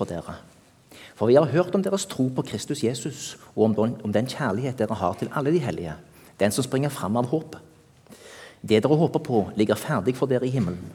for 0.00 0.08
dere. 0.08 0.38
For 1.14 1.28
vi 1.28 1.36
har 1.36 1.50
hørt 1.52 1.74
om 1.76 1.84
deres 1.84 2.06
tro 2.08 2.30
på 2.32 2.44
Kristus 2.48 2.80
Jesus, 2.84 3.36
og 3.52 3.68
om 3.68 3.76
den, 3.76 3.98
om 4.04 4.12
den 4.12 4.28
kjærlighet 4.30 4.80
dere 4.80 4.96
har 4.96 5.18
til 5.20 5.30
alle 5.36 5.52
de 5.52 5.60
hellige, 5.60 5.94
den 6.40 6.54
som 6.56 6.64
springer 6.64 6.88
fram 6.88 7.18
av 7.20 7.28
håpet. 7.28 7.60
Det 8.60 8.80
dere 8.80 8.96
håper 8.96 9.22
på, 9.24 9.44
ligger 9.56 9.78
ferdig 9.80 10.16
for 10.16 10.30
dere 10.30 10.48
i 10.48 10.52
himmelen. 10.54 10.90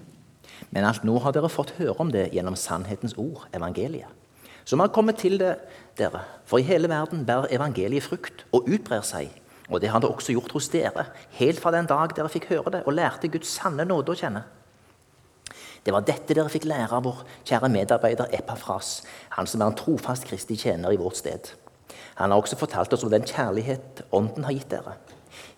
Men 0.74 0.86
alt 0.88 1.06
nå 1.06 1.18
har 1.22 1.34
dere 1.36 1.50
fått 1.50 1.76
høre 1.78 1.98
om 2.02 2.12
det 2.14 2.32
gjennom 2.34 2.58
sannhetens 2.58 3.16
ord, 3.22 3.46
evangeliet. 3.54 4.10
Som 4.66 4.82
har 4.82 4.90
kommet 4.94 5.20
til 5.22 5.38
det, 5.38 5.56
dere. 5.98 6.24
For 6.50 6.58
i 6.58 6.66
hele 6.66 6.90
verden 6.90 7.26
bærer 7.26 7.54
evangeliet 7.54 8.06
frukt 8.06 8.48
og 8.52 8.66
utbrer 8.66 9.06
seg. 9.06 9.30
Og 9.70 9.82
det 9.82 9.90
har 9.94 10.02
det 10.02 10.10
også 10.10 10.34
gjort 10.34 10.54
hos 10.58 10.70
dere, 10.74 11.08
helt 11.38 11.62
fra 11.62 11.74
den 11.74 11.90
dag 11.90 12.14
dere 12.18 12.30
fikk 12.34 12.50
høre 12.52 12.78
det 12.78 12.84
og 12.86 12.98
lærte 12.98 13.30
Guds 13.34 13.54
sanne 13.58 13.86
nåde 13.86 14.14
å 14.14 14.18
kjenne. 14.18 14.44
Det 15.86 15.94
var 15.94 16.02
dette 16.02 16.34
dere 16.34 16.50
fikk 16.50 16.66
lære 16.66 16.98
av 16.98 17.04
vår 17.06 17.20
kjære 17.46 17.70
medarbeider 17.70 18.32
Epafras, 18.34 19.04
han 19.36 19.46
som 19.46 19.62
er 19.62 19.70
en 19.70 19.78
trofast 19.78 20.26
kristig 20.26 20.58
tjener 20.64 20.96
i 20.96 20.98
vårt 20.98 21.20
sted. 21.20 21.52
Han 22.18 22.32
har 22.32 22.42
også 22.42 22.58
fortalt 22.58 22.94
oss 22.96 23.04
om 23.06 23.12
den 23.14 23.28
kjærlighet 23.28 24.02
Ånden 24.12 24.48
har 24.48 24.56
gitt 24.56 24.72
dere. 24.72 24.96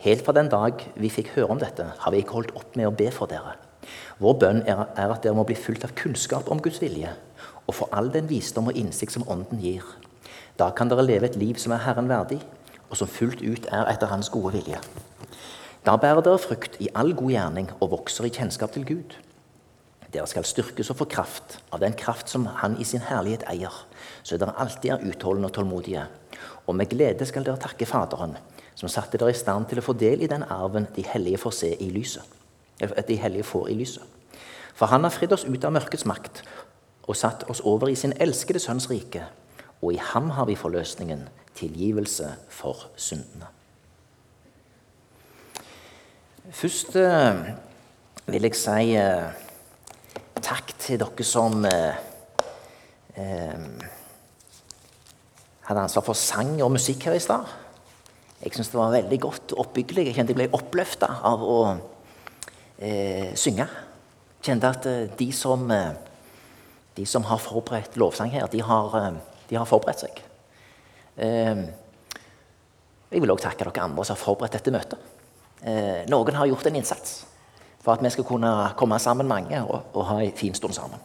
Helt 0.04 0.26
fra 0.26 0.34
den 0.36 0.50
dag 0.52 0.84
vi 1.00 1.12
fikk 1.14 1.32
høre 1.38 1.56
om 1.56 1.62
dette, 1.62 1.86
har 2.00 2.12
vi 2.12 2.20
ikke 2.20 2.36
holdt 2.36 2.52
opp 2.60 2.76
med 2.76 2.90
å 2.90 2.96
be 2.98 3.08
for 3.16 3.32
dere. 3.32 3.56
Vår 4.20 4.36
bønn 4.42 4.60
er 4.68 4.82
at 5.06 5.24
dere 5.24 5.38
må 5.38 5.46
bli 5.48 5.56
fulgt 5.56 5.86
av 5.88 5.94
kunnskap 5.96 6.52
om 6.52 6.60
Guds 6.60 6.82
vilje, 6.84 7.14
og 7.64 7.78
få 7.78 7.88
all 7.96 8.12
den 8.12 8.28
visdom 8.28 8.68
og 8.68 8.76
innsikt 8.80 9.16
som 9.16 9.24
Ånden 9.32 9.62
gir. 9.64 9.86
Da 10.60 10.74
kan 10.76 10.92
dere 10.92 11.06
leve 11.06 11.30
et 11.30 11.40
liv 11.40 11.56
som 11.62 11.72
er 11.72 11.86
Herren 11.86 12.10
verdig, 12.12 12.42
og 12.90 13.00
som 13.00 13.08
fullt 13.08 13.46
ut 13.46 13.70
er 13.72 13.88
etter 13.94 14.12
Hans 14.12 14.32
gode 14.34 14.58
vilje. 14.58 14.82
Da 15.88 15.96
bærer 15.96 16.20
dere 16.26 16.42
frukt 16.42 16.76
i 16.84 16.92
all 16.96 17.14
god 17.16 17.32
gjerning 17.32 17.72
og 17.80 17.94
vokser 17.96 18.28
i 18.28 18.34
kjennskap 18.34 18.76
til 18.76 18.84
Gud. 18.88 19.16
Dere 20.14 20.28
skal 20.30 20.46
styrkes 20.48 20.92
og 20.94 21.02
få 21.02 21.08
kraft 21.12 21.58
av 21.76 21.82
den 21.84 21.96
kraft 21.98 22.30
som 22.32 22.46
Han 22.62 22.78
i 22.80 22.86
sin 22.88 23.04
herlighet 23.04 23.44
eier, 23.52 23.74
så 24.24 24.38
dere 24.38 24.56
alltid 24.58 24.92
er 24.92 25.04
utholdende 25.10 25.50
og 25.50 25.56
tålmodige. 25.58 26.06
Og 26.68 26.76
med 26.76 26.90
glede 26.90 27.26
skal 27.26 27.44
dere 27.44 27.60
takke 27.60 27.86
Faderen, 27.86 28.38
som 28.76 28.90
satte 28.90 29.18
dere 29.18 29.34
i 29.34 29.38
stand 29.38 29.68
til 29.68 29.82
å 29.82 29.86
få 29.86 29.94
del 29.94 30.24
i 30.24 30.32
den 30.32 30.44
arven 30.44 30.88
de 30.96 31.04
hellige 31.04 31.42
får 31.44 31.58
se 31.60 31.74
i 31.76 31.90
lyset. 31.92 32.24
De 32.80 33.16
hellige 33.18 33.44
får 33.44 33.70
i 33.70 33.76
lyset. 33.76 34.04
For 34.78 34.86
Han 34.86 35.04
har 35.04 35.12
fridd 35.12 35.34
oss 35.34 35.46
ut 35.46 35.66
av 35.66 35.74
mørkets 35.74 36.06
makt 36.06 36.44
og 37.08 37.16
satt 37.16 37.48
oss 37.50 37.64
over 37.64 37.90
i 37.90 37.96
sin 37.96 38.14
elskede 38.20 38.60
Sønns 38.60 38.90
rike. 38.92 39.24
Og 39.82 39.94
i 39.94 40.02
ham 40.02 40.30
har 40.30 40.46
vi 40.46 40.56
forløsningen, 40.56 41.28
tilgivelse 41.56 42.32
for 42.50 42.90
syndene. 42.96 43.48
Først 46.52 46.96
eh, 46.96 47.36
vil 48.28 48.48
jeg 48.48 48.56
si 48.56 48.96
eh, 48.96 49.47
takk 50.44 50.74
til 50.82 51.00
dere 51.02 51.26
som 51.26 51.66
eh, 51.66 51.96
eh, 53.18 53.58
hadde 55.68 55.84
ansvar 55.84 56.06
for 56.06 56.16
sang 56.18 56.62
og 56.64 56.72
musikk 56.76 57.08
her 57.10 57.16
i 57.18 57.24
stad. 57.24 57.46
Jeg 58.42 58.54
syns 58.54 58.72
det 58.72 58.80
var 58.80 58.94
veldig 58.94 59.20
godt 59.22 59.54
og 59.56 59.62
oppbyggelig. 59.66 60.06
Jeg 60.08 60.16
kjente 60.18 60.32
jeg 60.36 60.40
ble 60.40 60.58
oppløfta 60.58 61.10
av 61.26 61.40
å 61.44 61.60
eh, 62.78 63.34
synge. 63.40 63.68
Kjente 64.46 64.70
at 64.70 64.86
eh, 64.88 65.10
de 65.18 65.32
som, 65.34 65.72
eh, 65.74 65.92
de 66.98 67.06
som 67.10 67.24
har 67.28 67.40
forberedt 67.42 67.98
lovsang 67.98 68.32
her, 68.34 68.48
de 68.54 68.62
har, 68.64 68.86
eh, 69.02 69.14
de 69.50 69.56
har 69.58 69.70
forberedt 69.70 70.02
seg. 70.06 70.16
jeg 71.18 73.22
vil 73.24 73.32
òg 73.34 73.42
takke 73.42 73.66
dere 73.66 73.86
andre 73.88 74.04
som 74.06 74.14
har 74.14 74.22
forberedt 74.22 74.54
dette 74.54 74.70
møtet. 74.70 75.00
noen 76.12 76.36
har 76.38 76.46
gjort 76.46 76.68
en 76.70 76.78
innsats 76.78 77.26
for 77.88 77.96
at 77.96 78.04
vi 78.04 78.12
skal 78.12 78.28
kunne 78.28 78.52
komme 78.76 79.00
sammen 79.00 79.30
mange 79.30 79.62
og, 79.64 79.94
og 79.96 80.10
ha 80.10 80.18
en 80.20 80.36
fin 80.36 80.56
stund 80.58 80.76
sammen. 80.76 81.00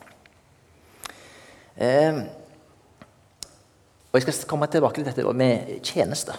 og 4.10 4.18
Jeg 4.18 4.22
skal 4.26 4.48
komme 4.50 4.66
tilbake 4.66 4.98
til 4.98 5.06
dette 5.06 5.32
med 5.32 5.78
tjeneste. 5.86 6.34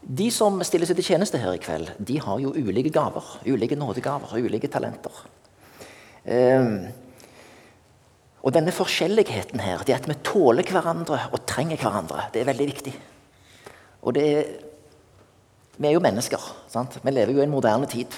De 0.00 0.30
som 0.32 0.56
stiller 0.64 0.88
seg 0.88 0.96
til 0.96 1.10
tjeneste 1.12 1.38
her 1.42 1.52
i 1.52 1.60
kveld, 1.60 1.92
de 2.00 2.16
har 2.24 2.40
jo 2.40 2.54
ulike 2.56 2.92
gaver. 2.92 3.26
Ulike 3.44 3.76
nådegaver 3.76 4.32
og 4.32 4.48
ulike 4.48 4.70
talenter. 4.72 5.20
Eh, 6.24 6.88
og 8.40 8.54
denne 8.56 8.72
forskjelligheten 8.72 9.60
her, 9.60 9.84
det 9.84 9.98
at 9.98 10.08
vi 10.08 10.16
tåler 10.24 10.64
hverandre 10.64 11.18
og 11.34 11.44
trenger 11.48 11.76
hverandre, 11.80 12.30
det 12.32 12.40
er 12.40 12.48
veldig 12.48 12.68
viktig. 12.72 12.94
Og 14.00 14.16
det 14.16 14.24
er, 14.32 14.50
Vi 15.80 15.88
er 15.88 15.96
jo 15.96 16.02
mennesker. 16.04 16.42
Sant? 16.68 16.98
Vi 17.02 17.14
lever 17.14 17.32
jo 17.34 17.40
i 17.40 17.46
en 17.46 17.52
moderne 17.52 17.88
tid. 17.88 18.12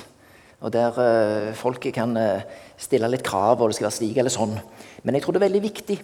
Og 0.63 0.73
der 0.75 0.99
uh, 0.99 1.53
folk 1.59 1.87
kan 1.95 2.17
uh, 2.19 2.43
stille 2.79 3.11
litt 3.11 3.25
krav, 3.27 3.61
og 3.61 3.71
det 3.71 3.79
skal 3.79 3.89
være 3.89 3.99
slik 3.99 4.19
eller 4.19 4.35
sånn. 4.35 4.57
Men 5.03 5.17
jeg 5.17 5.25
tror 5.25 5.35
det 5.35 5.43
er 5.43 5.49
veldig 5.49 5.63
viktig 5.65 5.99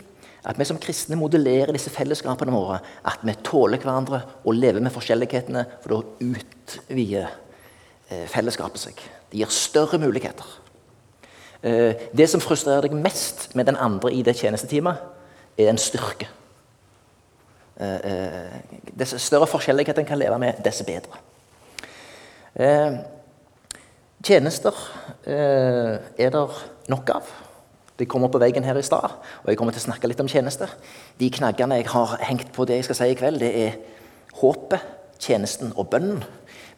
at 0.49 0.59
vi 0.59 0.67
som 0.67 0.79
kristne 0.81 1.19
modellerer 1.19 1.75
disse 1.75 1.91
fellesskapene 1.93 2.55
våre. 2.55 2.79
At 3.07 3.23
vi 3.27 3.35
tåler 3.47 3.83
hverandre 3.83 4.23
og 4.45 4.57
lever 4.57 4.83
med 4.83 4.95
forskjellighetene, 4.95 5.67
for 5.83 5.95
da 5.95 6.31
utvider 6.31 7.29
uh, 7.29 8.25
fellesskapet 8.31 8.87
seg. 8.87 9.05
Det 9.29 9.43
gir 9.43 9.53
større 9.53 10.01
muligheter. 10.01 10.57
Eh, 11.63 11.95
det 12.15 12.29
som 12.31 12.43
frustrerer 12.43 12.87
deg 12.87 12.95
mest 12.95 13.49
med 13.59 13.67
den 13.67 13.77
andre 13.77 14.13
i 14.15 14.23
det 14.23 14.37
tjenestetimet, 14.39 15.01
er 15.59 15.73
en 15.73 15.81
styrke. 15.81 16.29
Uh, 17.79 18.51
dess 18.99 19.13
større 19.23 19.47
forskjellighet 19.47 20.01
en 20.01 20.07
kan 20.07 20.19
leve 20.19 20.39
med, 20.43 20.59
dess 20.65 20.81
bedre. 20.87 21.19
Tjenester 24.25 24.75
er 25.27 26.33
det 26.33 26.47
nok 26.89 27.13
av. 27.15 27.29
De 27.99 28.07
kom 28.07 28.23
opp 28.25 28.33
på 28.37 28.41
veggen 28.43 28.65
her 28.67 28.79
i 28.79 28.87
stad, 28.87 29.11
og 29.43 29.49
jeg 29.51 29.59
kommer 29.59 29.75
til 29.75 29.83
å 29.83 29.89
snakke 29.89 30.09
litt 30.11 30.21
om 30.23 30.31
tjenester. 30.31 30.71
De 31.19 31.31
knaggene 31.35 31.81
jeg 31.81 31.91
har 31.91 32.15
hengt 32.29 32.53
på 32.55 32.67
det 32.69 32.79
jeg 32.79 32.87
skal 32.87 32.99
si 33.01 33.09
i 33.11 33.19
kveld, 33.19 33.43
det 33.43 33.51
er 33.59 33.79
håpet, 34.39 34.85
tjenesten 35.19 35.73
og 35.75 35.89
bønnen. 35.91 36.23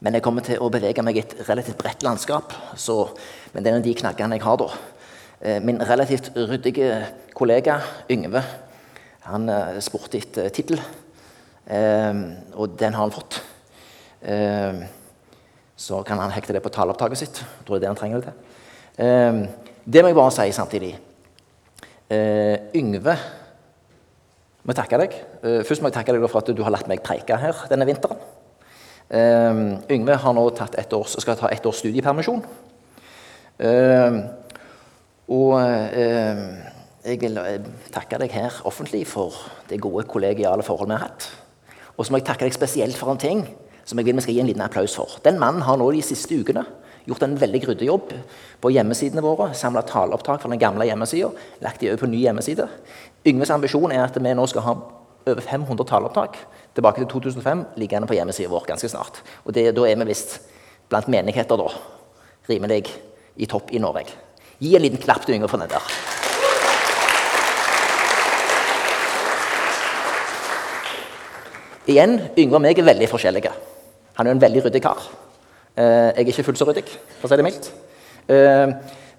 Men 0.01 0.17
jeg 0.17 0.25
kommer 0.25 0.45
til 0.45 0.63
å 0.65 0.71
bevege 0.73 1.05
meg 1.05 1.19
i 1.19 1.23
et 1.23 1.35
relativt 1.45 1.77
bredt 1.81 2.05
landskap. 2.07 2.55
Så, 2.73 3.03
men 3.53 3.65
det 3.65 3.75
er 3.75 3.83
de 3.85 3.93
knaggene 4.01 4.39
jeg 4.39 4.47
har, 4.47 4.57
da. 4.63 4.71
Eh, 5.41 5.59
min 5.65 5.81
relativt 5.85 6.33
ryddige 6.37 7.07
kollega 7.37 7.79
Yngve 8.13 8.43
han 9.29 9.49
eh, 9.53 9.77
spurte 9.85 10.19
etter 10.21 10.49
tittel, 10.53 10.81
eh, 11.69 12.25
og 12.57 12.79
den 12.81 12.97
har 12.97 13.07
han 13.07 13.15
fått. 13.15 13.43
Så 15.81 16.03
kan 16.05 16.21
han 16.21 16.33
hekte 16.35 16.53
det 16.53 16.61
på 16.65 16.73
taleopptaket 16.75 17.23
sitt. 17.23 17.41
Jeg 17.41 17.67
tror 17.67 17.79
det 17.79 17.81
er 17.81 17.87
det 17.87 17.93
han 17.95 18.01
trenger 18.01 18.21
det 18.21 18.33
til. 18.33 19.47
Det 19.91 20.03
må 20.05 20.11
jeg 20.11 20.19
bare 20.19 20.35
si 20.35 20.53
samtidig. 20.53 20.91
Eh, 22.11 22.57
Yngve 22.75 23.15
må 24.67 24.75
takke 24.75 24.99
deg. 24.99 25.15
Eh, 25.43 25.61
først 25.67 25.83
må 25.83 25.89
jeg 25.89 25.97
takke 25.97 26.17
deg 26.17 26.27
for 26.27 26.43
at 26.43 26.51
du 26.51 26.63
har 26.67 26.75
latt 26.75 26.91
meg 26.91 27.03
preike 27.07 27.39
her 27.39 27.65
denne 27.71 27.87
vinteren. 27.89 28.21
Uh, 29.11 29.81
Yngve 29.91 30.15
har 30.23 30.35
nå 30.37 30.43
tatt 30.55 30.77
et 30.79 30.93
års, 30.95 31.17
skal 31.19 31.35
ta 31.35 31.49
ett 31.51 31.65
års 31.67 31.81
studiepermisjon. 31.83 32.45
og 35.31 35.55
jeg 37.03 37.19
vil 37.19 37.41
takke 37.91 38.21
deg 38.23 38.31
her 38.31 38.61
offentlig 38.71 39.03
for 39.11 39.35
det 39.67 39.81
gode 39.83 40.07
kollegiale 40.07 40.63
forholdet 40.63 40.95
vi 40.95 41.01
har 41.01 41.09
hatt. 41.09 41.27
Og 41.97 42.07
så 42.07 42.13
må 42.13 42.21
jeg 42.21 42.29
takke 42.31 42.47
deg 42.47 42.55
spesielt 42.55 42.97
for 42.97 43.11
en 43.11 43.19
ting 43.19 43.43
som 43.91 43.99
jeg 43.99 44.07
vil 44.07 44.21
vi 44.21 44.23
skal 44.23 44.37
gi 44.37 44.43
en 44.45 44.47
liten 44.51 44.63
applaus 44.63 44.95
for. 44.95 45.19
Den 45.25 45.41
mannen 45.43 45.65
har 45.67 45.79
nå 45.81 45.89
de 45.91 46.03
siste 46.05 46.37
ukene 46.39 46.63
gjort 47.09 47.25
en 47.27 47.35
veldig 47.41 47.63
ryddig 47.67 47.89
jobb 47.89 48.13
på 48.63 48.71
hjemmesidene 48.71 49.25
våre. 49.25 49.51
Samla 49.57 49.83
taleopptak 49.89 50.43
fra 50.43 50.51
den 50.53 50.61
gamle 50.63 50.87
hjemmesida, 50.87 51.31
lagt 51.65 51.83
de 51.83 51.91
over 51.91 52.05
på 52.05 52.11
ny 52.13 52.21
hjemmeside. 52.23 52.69
Yngves 53.27 53.51
ambisjon 53.51 53.93
er 53.95 54.05
at 54.05 54.19
vi 54.21 54.35
nå 54.37 54.47
skal 54.51 54.67
ha 54.69 54.77
over 55.31 55.43
500 55.43 55.89
taleopptak 55.91 56.39
tilbake 56.77 57.03
til 57.03 57.11
2005 57.11 57.65
liggende 57.81 58.09
på 58.09 58.15
hjemmesida 58.15 58.53
vår 58.53 58.69
ganske 58.69 58.93
snart. 58.93 59.23
Og 59.45 59.55
det, 59.55 59.75
Da 59.75 59.89
er 59.89 59.97
vi 59.97 60.07
visst 60.13 60.39
blant 60.89 61.09
menigheter 61.09 61.59
da, 61.59 61.69
rimelig 62.49 62.87
i 63.37 63.47
topp 63.47 63.73
i 63.73 63.79
Norge. 63.79 64.07
Gi 64.61 64.77
en 64.77 64.83
liten 64.83 65.01
klapp 65.03 65.27
til 65.27 65.35
Yngve 65.35 65.49
for 65.49 65.59
den 65.59 65.69
der. 65.69 65.83
Igjen, 71.91 72.21
Yngve 72.39 72.61
og 72.61 72.63
meg 72.63 72.79
er 72.79 72.87
veldig 72.87 73.09
forskjellige. 73.11 73.51
Han 74.21 74.29
er 74.29 74.37
en 74.37 74.43
veldig 74.43 74.67
ryddig 74.67 74.83
kar. 74.85 75.01
Eh, 75.81 76.11
jeg 76.13 76.27
er 76.27 76.29
ikke 76.29 76.45
fullt 76.51 76.61
så 76.61 76.69
ryddig, 76.69 76.85
for 77.17 77.25
å 77.25 77.31
si 77.31 77.39
det 77.41 77.47
mildt. 77.47 77.69
Eh, 78.29 78.73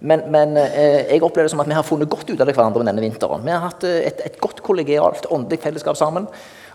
men, 0.05 0.23
men, 0.33 0.53
eh, 0.61 1.07
jeg 1.09 1.23
opplever 1.25 1.49
det 1.49 1.53
som 1.55 1.63
at 1.63 1.69
vi 1.69 1.77
har 1.77 1.85
funnet 1.85 2.09
godt 2.09 2.29
ut 2.29 2.37
av 2.37 2.45
det 2.45 2.53
hverandre 2.53 2.85
denne 2.85 3.01
vinteren. 3.01 3.41
Vi 3.45 3.53
har 3.53 3.63
hatt 3.65 3.85
et, 3.89 4.21
et 4.29 4.37
godt 4.41 4.61
kollegialt, 4.65 5.25
åndelig 5.33 5.61
fellesskap 5.63 5.97
sammen. 5.97 6.29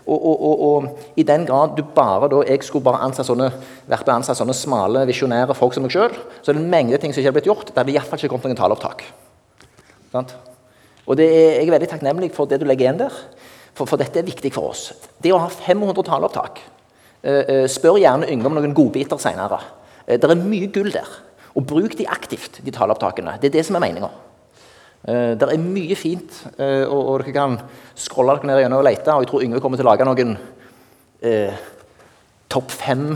Og, 0.07 0.19
og, 0.19 0.43
og, 0.49 0.61
og, 0.67 1.07
i 1.19 1.23
den 1.27 1.43
grad 1.47 1.73
du 1.75 1.81
bare 1.95 2.29
da, 2.31 2.43
jeg 2.47 2.63
skulle 2.63 2.85
bare 2.85 3.01
ansatt 3.03 3.27
sånne, 3.27 3.49
vært 3.91 4.11
ansatt 4.11 4.39
sånne 4.39 4.55
smale, 4.55 5.03
visjonære 5.07 5.55
folk 5.55 5.75
som 5.75 5.83
meg 5.83 5.95
sjøl, 5.95 6.15
så 6.39 6.51
er 6.51 6.55
det 6.55 6.63
en 6.63 6.71
mengde 6.71 6.99
ting 7.03 7.15
som 7.15 7.19
ikke 7.19 7.31
har 7.31 7.39
blitt 7.39 7.49
gjort. 7.51 7.71
Det 7.71 7.79
hadde 7.79 7.95
iallfall 7.95 8.21
ikke 8.21 8.31
kommet 8.31 8.51
noen 8.51 8.59
taleopptak. 8.59 9.03
Og 11.07 11.19
er, 11.19 11.27
jeg 11.59 11.67
er 11.67 11.75
veldig 11.75 11.91
takknemlig 11.91 12.31
for 12.35 12.47
det 12.47 12.59
du 12.59 12.67
legger 12.67 12.87
igjen 12.87 13.03
der. 13.03 13.19
For, 13.75 13.85
for, 13.85 13.99
dette 13.99 14.19
er 14.19 14.27
viktig 14.27 14.51
for 14.55 14.71
oss. 14.71 14.89
Det 15.23 15.35
å 15.35 15.43
ha 15.43 15.51
500 15.51 16.07
taleopptak 16.07 16.63
spør 17.67 17.97
gjerne 17.99 18.29
Yngve 18.31 18.47
om 18.47 18.55
noen 18.55 18.75
godbiter 18.77 19.19
seinere. 19.19 19.59
Eh, 20.07 20.19
det 20.19 20.29
er 20.29 20.39
mye 20.39 20.69
gull 20.71 20.91
der. 20.93 21.09
Og 21.57 21.65
bruk 21.67 21.97
de 21.97 22.07
aktivt, 22.07 22.61
de 22.63 22.71
taleopptakene. 22.71 23.37
Det 23.41 23.49
er 23.49 23.57
det 23.59 23.65
som 23.67 23.77
er 23.77 23.83
meninga. 23.87 24.09
Eh, 25.07 25.33
det 25.39 25.47
er 25.47 25.61
mye 25.61 25.95
fint, 25.95 26.43
eh, 26.57 26.85
og, 26.85 27.21
dere 27.21 27.33
kan 27.33 27.57
scrolle 27.95 28.37
dere 28.37 28.49
ned 28.49 28.61
gjennom 28.63 28.81
og 28.81 28.87
lete. 28.87 29.13
Og 29.13 29.23
jeg 29.25 29.31
tror 29.31 29.43
Yngve 29.45 29.61
kommer 29.63 29.79
til 29.79 29.87
å 29.87 29.91
lage 29.91 30.07
noen 30.07 30.37
eh, 31.21 31.59
topp 32.49 32.71
fem 32.71 33.09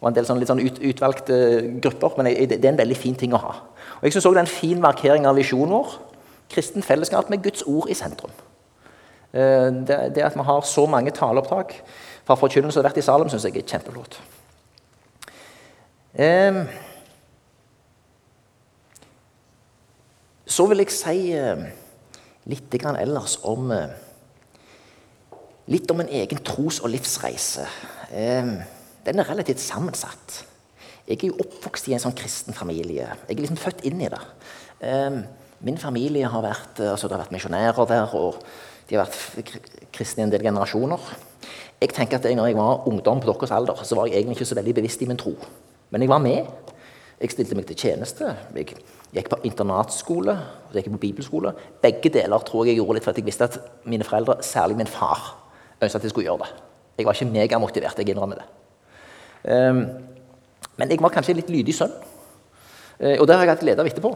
og 0.00 0.08
en 0.08 0.14
del 0.16 0.24
sånn, 0.24 0.38
litt 0.40 0.48
sånn 0.48 0.62
ut, 0.64 0.78
utvalgte 0.80 1.36
grupper. 1.84 2.16
Men 2.16 2.30
det, 2.30 2.56
det, 2.56 2.64
er 2.64 2.72
en 2.72 2.80
veldig 2.80 2.96
fin 2.96 3.16
ting 3.18 3.34
å 3.36 3.42
ha. 3.42 3.56
Og 4.00 4.06
jeg 4.06 4.16
syns 4.16 4.30
òg 4.30 4.38
Det 4.38 4.40
er 4.40 4.48
en 4.48 4.54
fin 4.58 4.80
markering 4.80 5.26
av 5.28 5.36
visjonen 5.36 5.76
vår. 5.76 5.98
Kristen 6.50 6.82
fellesskap 6.82 7.28
med 7.30 7.44
Guds 7.44 7.62
ord 7.68 7.90
i 7.92 7.94
sentrum. 7.94 8.32
Eh, 9.30 9.68
det, 9.86 9.98
det, 10.16 10.24
at 10.24 10.34
vi 10.34 10.46
har 10.48 10.64
så 10.66 10.86
mange 10.90 11.12
taleopptak 11.14 11.76
fra 12.30 12.38
forkynnelse 12.38 12.78
som 12.78 12.84
har 12.84 12.92
vært 12.92 13.02
i 13.02 13.06
Salem, 13.06 13.30
syns 13.32 13.48
jeg 13.48 13.58
er 13.58 13.66
kjempeflott. 13.74 14.20
Eh, 16.14 16.62
Så 20.50 20.66
vil 20.66 20.82
jeg 20.82 20.90
si 20.90 21.30
eh, 21.38 21.60
litt 22.50 22.74
ellers 22.82 23.38
om 23.46 23.70
eh, 23.70 23.98
Litt 25.70 25.90
om 25.92 26.00
en 26.02 26.08
egen 26.10 26.40
tros- 26.42 26.80
og 26.82 26.90
livsreise. 26.90 27.62
Eh, 28.10 28.48
den 29.06 29.22
er 29.22 29.28
relativt 29.28 29.62
sammensatt. 29.62 30.40
Jeg 31.06 31.20
er 31.20 31.28
jo 31.28 31.36
oppvokst 31.44 31.86
i 31.86 31.94
en 31.94 32.02
sånn 32.02 32.16
kristen 32.18 32.56
familie. 32.56 33.06
Jeg 33.06 33.36
er 33.36 33.38
liksom 33.38 33.60
født 33.60 33.84
inn 33.86 34.02
i 34.02 34.08
det. 34.10 34.18
Min 35.62 35.78
familie 35.78 36.26
har 36.26 36.42
vært, 36.42 36.82
altså 36.82 37.06
det 37.06 37.14
har 37.14 37.22
vært 37.22 37.36
misjonærer 37.36 37.86
der, 37.86 38.16
og 38.18 38.42
de 38.90 38.98
har 38.98 39.06
vært 39.06 39.54
kristne 39.94 40.24
i 40.24 40.26
en 40.26 40.34
del 40.34 40.42
generasjoner. 40.48 41.06
Jeg 41.80 41.92
tenker 41.96 42.18
at 42.18 42.36
når 42.36 42.50
jeg 42.50 42.56
var 42.56 42.86
ungdom 42.88 43.20
på 43.20 43.32
deres 43.32 43.50
alder, 43.56 43.78
så 43.84 43.96
var 43.96 44.06
jeg 44.06 44.20
egentlig 44.20 44.36
ikke 44.38 44.50
så 44.50 44.58
veldig 44.58 44.74
bevisst 44.74 45.02
i 45.02 45.08
min 45.08 45.20
tro. 45.20 45.32
Men 45.90 46.02
jeg 46.02 46.10
var 46.10 46.22
med. 46.22 46.46
Jeg 47.20 47.32
stilte 47.34 47.56
meg 47.56 47.66
til 47.68 47.76
tjeneste. 47.76 48.28
Jeg 48.56 48.68
gikk 49.12 49.28
på 49.28 49.38
internatskole 49.44 50.32
og 50.32 50.76
jeg 50.76 50.84
gikk 50.84 50.94
på 50.94 51.02
bibelskole. 51.02 51.52
Begge 51.82 52.12
deler 52.12 52.44
tror 52.46 52.64
jeg 52.64 52.74
jeg 52.74 52.80
gjorde 52.80 52.96
litt 52.98 53.08
for 53.08 53.12
at 53.12 53.20
jeg 53.20 53.26
visste 53.26 53.48
at 53.48 53.58
mine 53.84 54.06
foreldre, 54.06 54.38
særlig 54.46 54.78
min 54.78 54.88
far, 54.88 55.34
ønsket 55.80 56.00
at 56.00 56.06
jeg 56.06 56.14
skulle 56.14 56.28
gjøre 56.28 56.46
det. 56.46 56.62
Jeg 56.98 57.08
var 57.08 57.16
ikke 57.16 57.32
megamotivert, 57.32 57.98
jeg 57.98 58.12
innrømmer 58.12 58.40
det. 58.40 58.48
Um, 59.50 59.82
men 60.76 60.90
jeg 60.90 61.00
var 61.00 61.12
kanskje 61.12 61.34
en 61.34 61.40
litt 61.40 61.52
lydig 61.52 61.74
sønn, 61.76 61.92
uh, 61.92 63.16
og 63.16 63.26
det 63.28 63.36
har 63.36 63.44
jeg 63.44 63.52
hatt 63.54 63.64
glede 63.64 63.84
av 63.84 63.88
etterpå. 63.88 64.14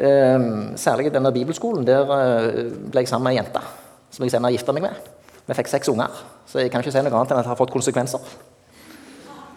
Um, 0.00 0.76
særlig 0.80 1.08
i 1.08 1.14
denne 1.14 1.32
bibelskolen. 1.32 1.84
Der 1.88 2.08
uh, 2.08 2.60
ble 2.92 3.04
jeg 3.04 3.08
sammen 3.10 3.28
med 3.28 3.36
ei 3.36 3.40
jente 3.40 3.64
som 4.10 4.24
jeg 4.26 4.34
senere 4.34 4.54
gifta 4.54 4.74
meg 4.74 4.88
med. 4.88 5.10
Vi 5.46 5.56
fikk 5.56 5.70
seks 5.70 5.90
unger, 5.92 6.14
så 6.50 6.58
jeg 6.58 6.70
kan 6.72 6.82
ikke 6.82 6.90
si 6.90 6.98
noe 6.98 7.14
annet 7.14 7.30
enn 7.30 7.38
at 7.38 7.46
det 7.46 7.52
har 7.52 7.58
fått 7.58 7.70
konsekvenser. 7.70 8.24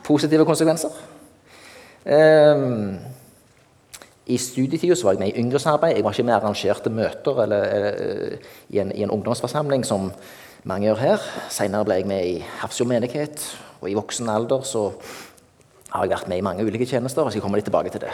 Positive 0.05 0.45
konsekvenser. 0.45 0.93
Um, 2.05 2.99
I 4.27 4.37
studietida 4.37 4.95
var 5.01 5.15
jeg 5.15 5.23
med 5.23 5.31
i 5.31 5.41
yngresarbeid. 5.41 5.95
Jeg 5.97 6.05
var 6.05 6.13
ikke 6.13 6.27
med 6.27 6.35
i 6.35 6.37
arrangerte 6.37 6.91
møter 6.93 7.43
eller, 7.43 7.63
eller, 7.63 7.99
eller, 8.03 8.49
i, 8.69 8.79
en, 8.83 8.91
i, 8.91 9.03
en, 9.03 9.13
ungdomsforsamling 9.15 9.85
som 9.87 10.11
mange 10.69 10.87
gjør 10.87 11.01
her. 11.01 11.27
Senere 11.49 11.87
ble 11.87 11.97
jeg 12.01 12.09
med 12.11 12.27
i 12.29 12.35
Hafrsfjord 12.61 12.91
menighet, 12.91 13.41
og 13.81 13.89
i 13.89 13.97
voksen 13.97 14.29
alder 14.29 14.61
så 14.67 14.91
har 15.93 16.05
jeg 16.05 16.13
vært 16.13 16.29
med 16.29 16.41
i 16.41 16.45
mange 16.45 16.65
ulike 16.67 16.85
tjenester. 16.89 17.23
og 17.23 17.31
jeg 17.31 17.39
skal 17.39 17.47
komme 17.47 17.57
litt 17.57 17.69
tilbake 17.71 17.93
til 17.95 18.05
det. 18.05 18.13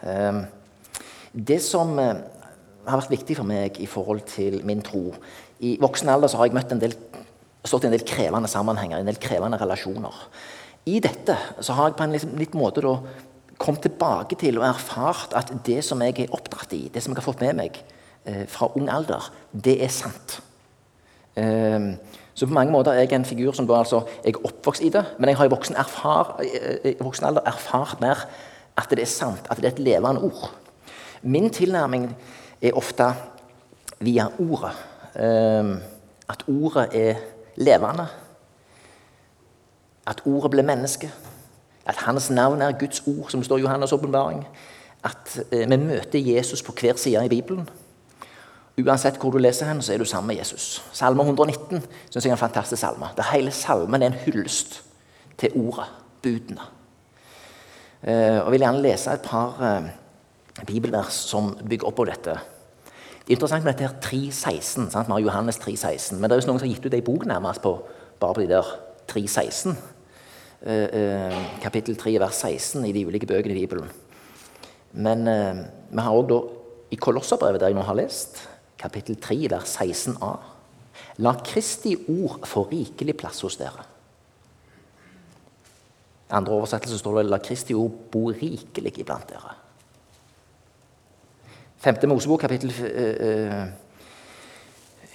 Um, 0.00 0.44
det 1.34 1.60
som 1.62 1.92
uh, 1.98 2.14
har 2.86 3.00
vært 3.02 3.12
viktig 3.18 3.36
for 3.36 3.48
meg 3.48 3.80
i 3.82 3.90
forhold 3.90 4.24
til 4.28 4.60
min 4.66 4.82
tro 4.84 5.14
I 5.64 5.78
voksen 5.80 6.10
alder 6.12 6.28
så 6.28 6.38
har 6.38 6.50
jeg 6.50 6.56
møtt 6.56 6.72
en 6.74 6.82
del, 6.82 6.94
stått 7.64 7.86
i 7.86 7.88
en 7.88 7.94
del 7.94 8.04
krevende 8.06 8.50
sammenhenger, 8.50 9.00
en 9.00 9.08
del 9.08 9.20
krevende 9.20 9.58
relasjoner. 9.60 10.16
I 10.90 10.98
dette 11.04 11.36
så 11.64 11.76
har 11.76 11.90
jeg 11.90 11.98
på 11.98 12.04
en 12.04 12.14
liksom, 12.14 12.34
litt 12.36 12.56
måte 12.58 12.84
da 12.84 12.98
kommet 13.60 13.84
tilbake 13.86 14.36
til 14.40 14.58
og 14.60 14.66
erfart 14.68 15.36
at 15.38 15.52
det 15.64 15.78
som 15.86 16.02
jeg 16.04 16.18
er 16.26 16.34
oppdratt 16.34 16.74
i, 16.76 16.88
det 16.92 17.02
som 17.02 17.14
jeg 17.14 17.22
har 17.22 17.26
fått 17.28 17.44
med 17.44 17.56
meg 17.62 17.78
eh, 18.28 18.44
fra 18.50 18.68
ung 18.76 18.90
alder, 18.92 19.30
det 19.52 19.78
er 19.84 19.92
sant. 19.94 20.40
Eh, 21.40 21.94
så 22.34 22.48
på 22.50 22.56
mange 22.56 22.74
måter 22.74 22.92
er 22.92 23.06
jeg 23.06 23.14
en 23.16 23.28
figur 23.28 23.54
som 23.56 23.68
da 23.70 23.78
altså, 23.78 24.02
jeg 24.24 24.34
er 24.34 24.48
oppvokst 24.50 24.84
i 24.84 24.90
det, 24.92 25.04
men 25.18 25.30
jeg 25.30 25.38
har 25.38 25.48
i 25.48 25.54
voksen, 25.54 25.78
erfar, 25.78 26.34
i 26.42 26.96
voksen 26.98 27.28
alder 27.30 27.46
erfart 27.48 28.02
mer 28.02 28.26
at 28.74 28.90
det 28.90 29.04
er 29.04 29.10
sant, 29.10 29.46
at 29.48 29.60
det 29.62 29.70
er 29.70 29.76
et 29.76 29.84
levende 29.86 30.26
ord. 30.26 30.50
Min 31.22 31.46
tilnærming 31.54 32.08
er 32.60 32.76
ofte 32.76 33.06
via 34.04 34.26
ordet. 34.42 34.74
Eh, 35.14 35.76
at 36.28 36.44
ordet 36.50 36.88
er 36.96 37.22
levende 37.56 38.06
at 40.06 40.22
ordet 40.26 40.50
ble 40.50 40.62
menneske. 40.66 41.10
At 41.86 41.96
hans 42.06 42.30
navn 42.30 42.62
er 42.62 42.78
Guds 42.78 43.02
ord, 43.06 43.30
som 43.30 43.42
står 43.44 43.58
i 43.58 43.64
Johannes' 43.64 43.92
åpenbaring. 43.94 44.44
At 45.04 45.40
eh, 45.52 45.70
vi 45.70 45.76
møter 45.76 46.18
Jesus 46.18 46.62
på 46.62 46.72
hver 46.80 46.96
side 46.96 47.24
i 47.24 47.28
Bibelen. 47.28 47.68
Uansett 48.80 49.20
hvor 49.22 49.30
du 49.30 49.38
leser 49.38 49.68
hen, 49.68 49.82
så 49.82 49.92
er 49.94 49.98
du 49.98 50.04
sammen 50.04 50.32
med 50.32 50.40
Jesus. 50.40 50.82
Salme 50.92 51.22
119 51.22 51.84
synes 52.10 52.24
jeg 52.24 52.30
er 52.30 52.34
en 52.34 52.40
fantastisk 52.40 52.80
salme. 52.80 53.06
Der 53.16 53.28
hele 53.32 53.50
salmen 53.50 54.02
er 54.02 54.06
en 54.06 54.22
hyllest 54.24 54.82
til 55.38 55.52
ordet, 55.54 55.84
budene. 56.22 56.60
Eh, 58.02 58.40
og 58.40 58.44
Jeg 58.44 58.50
vil 58.50 58.60
gjerne 58.60 58.82
lese 58.82 59.12
et 59.12 59.22
par 59.22 59.60
eh, 59.62 60.64
bibelvers 60.66 61.14
som 61.14 61.54
bygger 61.68 61.86
opp 61.86 61.96
på 62.00 62.08
dette. 62.08 62.38
Det 63.24 63.32
er 63.32 63.38
interessant 63.38 63.64
med 63.64 63.72
dette 63.72 63.86
her 63.88 64.00
3.16. 64.04 64.90
Vi 64.92 65.12
har 65.12 65.20
Johannes 65.24 65.56
3.16. 65.56 66.18
Men 66.18 66.28
det 66.28 66.36
er 66.36 66.42
jo 66.42 66.50
noen 66.50 66.60
som 66.60 66.66
har 66.66 66.74
gitt 66.74 66.84
ut 66.84 66.96
ei 66.96 67.04
bok 67.04 67.24
nærmest 67.24 67.62
på, 67.64 67.72
bare 68.20 68.36
på 68.36 68.42
de 68.44 68.50
der 68.50 68.68
3.16. 69.08 69.72
Uh, 70.64 70.68
uh, 70.68 71.38
kapittel 71.62 71.96
3, 71.96 72.18
vers 72.20 72.42
16 72.44 72.84
i 72.84 72.92
de 72.92 73.06
ulike 73.08 73.28
bøkene 73.28 73.56
i 73.56 73.62
Bibelen. 73.64 73.88
Men 74.92 75.24
uh, 75.24 75.64
vi 75.88 76.04
har 76.04 76.20
òg 76.20 76.36
i 76.92 77.00
Kolosserbrevet, 77.00 77.62
der 77.62 77.72
jeg 77.72 77.78
nå 77.78 77.86
har 77.88 77.96
lest, 77.96 78.44
kapittel 78.78 79.16
3, 79.16 79.40
vers 79.56 79.72
16a 79.72 80.34
La 81.24 81.34
Kristi 81.40 81.94
ord 82.10 82.44
få 82.48 82.66
rikelig 82.68 83.16
plass 83.18 83.40
hos 83.46 83.56
dere. 83.56 83.84
I 86.28 86.36
andre 86.36 86.56
oversettelser 86.56 86.98
står 86.98 87.20
det 87.20 87.30
'La 87.30 87.38
Kristi 87.38 87.74
ord 87.74 88.10
bo 88.10 88.30
rikelig 88.30 88.98
iblant 88.98 89.28
dere'. 89.30 89.63
Femte 91.84 92.06
Mosebok, 92.06 92.40
kapittel 92.40 92.72
øh, 92.82 93.66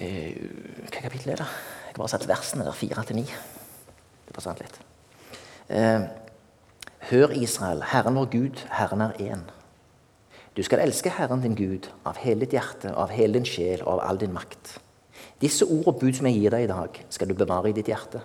øh, 0.01 0.35
Hva 0.91 1.01
kapittel 1.01 1.31
er 1.31 1.35
det? 1.35 1.45
Jeg 1.85 1.95
har 1.95 1.97
bare 1.97 2.09
sett 2.11 2.27
versene 2.29 2.65
der. 2.65 2.75
Fire 2.77 3.03
til 3.07 3.15
ni. 3.15 3.23
Det 4.27 4.35
forsvant 4.35 4.61
litt. 4.61 4.75
Eh, 5.69 6.03
Hør, 7.09 7.33
Israel, 7.33 7.81
Herren 7.89 8.19
vår 8.19 8.29
Gud, 8.35 8.61
Herren 8.69 9.01
er 9.01 9.17
én. 9.17 9.41
Du 10.57 10.61
skal 10.63 10.83
elske 10.85 11.09
Herren 11.09 11.41
din 11.41 11.57
Gud 11.57 11.89
av 12.05 12.21
hele 12.21 12.45
ditt 12.45 12.53
hjerte, 12.53 12.93
av 12.93 13.09
hele 13.09 13.39
din 13.39 13.49
sjel 13.49 13.81
og 13.81 13.95
av 13.95 14.03
all 14.05 14.21
din 14.21 14.33
makt. 14.33 14.75
Disse 15.41 15.65
ord 15.65 15.87
og 15.89 15.97
bud 16.03 16.13
som 16.19 16.29
jeg 16.29 16.37
gir 16.37 16.53
deg 16.53 16.67
i 16.67 16.69
dag, 16.69 17.01
skal 17.09 17.31
du 17.31 17.33
bevare 17.33 17.71
i 17.71 17.73
ditt 17.73 17.89
hjerte. 17.89 18.21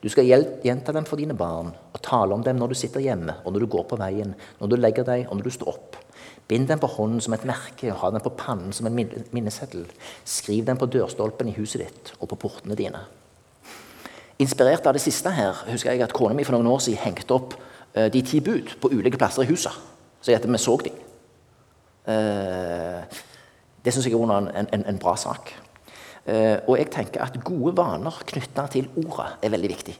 Du 0.00 0.08
skal 0.08 0.32
gjenta 0.64 0.96
dem 0.96 1.04
for 1.04 1.20
dine 1.20 1.36
barn 1.36 1.74
og 1.92 2.00
tale 2.00 2.32
om 2.32 2.42
dem 2.42 2.56
når 2.56 2.72
du 2.72 2.80
sitter 2.86 3.04
hjemme, 3.04 3.36
og 3.44 3.52
når 3.52 3.66
du 3.66 3.72
går 3.76 3.84
på 3.90 4.00
veien, 4.00 4.32
når 4.60 4.72
du 4.72 4.76
legger 4.80 5.04
deg 5.04 5.28
og 5.28 5.36
når 5.36 5.50
du 5.50 5.54
står 5.58 5.74
opp. 5.76 6.00
Bind 6.48 6.68
den 6.68 6.80
på 6.82 6.90
hånden 6.90 7.22
som 7.22 7.34
et 7.36 7.46
merke 7.48 7.92
og 7.92 8.00
ha 8.02 8.10
den 8.12 8.24
på 8.24 8.34
pannen 8.36 8.74
som 8.74 8.88
en 8.88 8.96
minneseddel. 9.32 9.86
Skriv 10.28 10.66
den 10.66 10.80
på 10.80 10.88
dørstolpen 10.90 11.48
i 11.48 11.56
huset 11.56 11.84
ditt 11.84 12.14
og 12.18 12.28
på 12.32 12.40
portene 12.44 12.76
dine. 12.78 13.04
Inspirert 14.42 14.86
av 14.88 14.96
det 14.96 15.04
siste 15.04 15.30
her 15.32 15.62
husker 15.68 15.92
jeg 15.92 16.02
at 16.02 16.14
kona 16.16 16.34
mi 16.34 16.44
for 16.46 16.56
noen 16.56 16.70
år 16.72 16.82
siden 16.82 17.02
hengte 17.04 17.36
opp 17.36 17.54
uh, 17.54 18.08
de 18.10 18.22
ti 18.26 18.40
bud 18.44 18.74
på 18.82 18.90
ulike 18.90 19.20
plasser 19.20 19.44
i 19.44 19.50
huset. 19.52 19.74
Så 20.22 20.32
jeg 20.32 20.42
vi 20.44 20.58
så 20.58 20.76
dem. 20.82 20.98
Uh, 22.08 23.02
det 23.84 23.94
syns 23.94 24.06
jeg 24.06 24.18
er 24.18 24.34
en, 24.34 24.50
en, 24.66 24.84
en, 24.86 24.98
bra 24.98 25.14
sak. 25.18 25.54
Uh, 26.26 26.58
og 26.66 26.76
jeg 26.78 26.90
tenker 26.94 27.22
at 27.22 27.38
gode 27.44 27.76
vaner 27.78 28.18
knytta 28.26 28.66
til 28.74 28.90
ordet 29.04 29.30
er 29.42 29.54
veldig 29.54 29.72
viktig. 29.72 29.96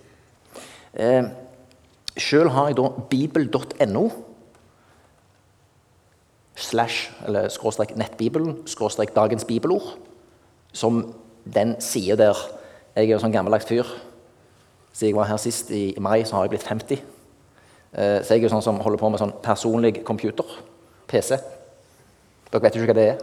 Sjøl 2.20 2.50
har 2.52 2.68
jeg 2.68 2.76
da 2.76 2.88
bibel.no 3.08 4.02
slash, 6.62 7.10
eller 7.26 7.50
skråstrek 7.52 7.96
nettbibelen, 7.98 8.62
skråstrek 8.70 9.14
dagens 9.16 9.44
bibelord, 9.48 9.94
som 10.72 11.04
den 11.44 11.76
sida 11.82 12.16
der 12.16 12.38
jeg 12.92 13.06
er 13.08 13.14
jo 13.14 13.22
sånn 13.22 13.32
gammeldags 13.32 13.64
fyr 13.68 13.88
siden 14.92 15.08
jeg 15.08 15.16
var 15.16 15.30
her 15.30 15.40
sist 15.40 15.70
i, 15.72 15.94
mai, 16.00 16.20
så 16.24 16.36
har 16.36 16.44
jeg 16.44 16.52
blitt 16.52 16.66
50. 16.68 17.00
Eh, 17.92 18.18
så 18.20 18.34
jeg 18.34 18.42
er 18.42 18.46
jo 18.46 18.52
sånn 18.52 18.64
som 18.64 18.80
holder 18.84 19.00
på 19.00 19.08
med 19.08 19.22
sånn 19.22 19.34
personlig 19.44 20.02
computer. 20.04 20.48
PC. 21.08 21.38
Dere 22.50 22.62
vet 22.64 22.76
jo 22.76 22.82
ikke 22.82 22.92
hva 22.92 22.98
det 22.98 23.08
er. 23.14 23.22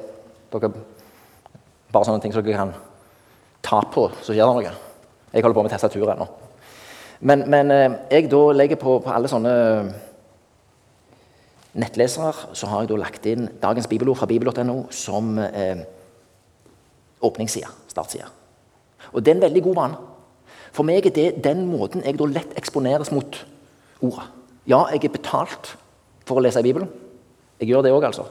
Dere, 0.54 0.72
bare 1.94 2.08
sånne 2.08 2.22
ting 2.24 2.34
som 2.34 2.46
dere 2.46 2.58
kan 2.58 2.74
ta 3.66 3.82
på, 3.94 4.08
så 4.22 4.34
skjer 4.34 4.46
det 4.46 4.58
noe. 4.58 4.74
Jeg 5.30 5.46
holder 5.46 5.58
på 5.58 5.66
med 5.66 5.74
tastaturet 5.74 6.16
ennå. 6.16 6.28
Men, 7.30 7.46
men 7.52 7.74
eh, 7.76 7.98
jeg 8.16 8.30
da 8.32 8.44
legger 8.56 8.82
på, 8.82 8.98
på 9.06 9.14
alle 9.14 9.30
sånne 9.30 9.54
nettlesere 11.78 12.56
så 12.58 12.70
har 12.70 12.84
jeg 12.84 12.92
da 12.92 13.00
lagt 13.00 13.28
inn 13.30 13.50
dagens 13.62 13.88
bibelord 13.90 14.18
fra 14.18 14.30
bibel.no 14.30 14.82
som 14.94 15.38
eh, 15.44 15.84
åpningsside. 17.22 17.70
Startside. 17.90 18.30
Og 19.14 19.24
det 19.24 19.34
er 19.34 19.40
en 19.40 19.46
veldig 19.48 19.64
god 19.68 19.78
vane. 19.78 20.00
For 20.74 20.86
meg 20.86 21.06
er 21.06 21.14
det 21.14 21.44
den 21.44 21.66
måten 21.70 22.04
jeg 22.06 22.18
da 22.20 22.28
lett 22.30 22.58
eksponeres 22.60 23.12
mot 23.14 23.40
ordet. 24.06 24.28
Ja, 24.70 24.84
jeg 24.94 25.08
er 25.08 25.14
betalt 25.14 25.74
for 26.28 26.38
å 26.38 26.44
lese 26.46 26.62
i 26.62 26.68
Bibelen. 26.68 26.90
Jeg 27.60 27.72
gjør 27.72 27.84
det 27.86 27.94
òg, 27.94 28.06
altså. 28.12 28.28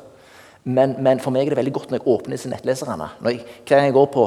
Men, 0.69 0.97
men, 1.03 1.21
for 1.23 1.35
meg 1.35 1.47
er 1.47 1.55
det 1.55 1.61
veldig 1.63 1.75
godt 1.75 1.91
når 1.91 2.01
jeg 2.01 2.13
åpner 2.13 2.37
disse 2.37 2.51
nettleserne. 2.51 3.09
Når 3.23 3.35
jeg, 3.35 3.43
hver 3.65 3.75
gang 3.75 3.89
jeg 3.89 3.97
går 3.97 4.09
på 4.15 4.25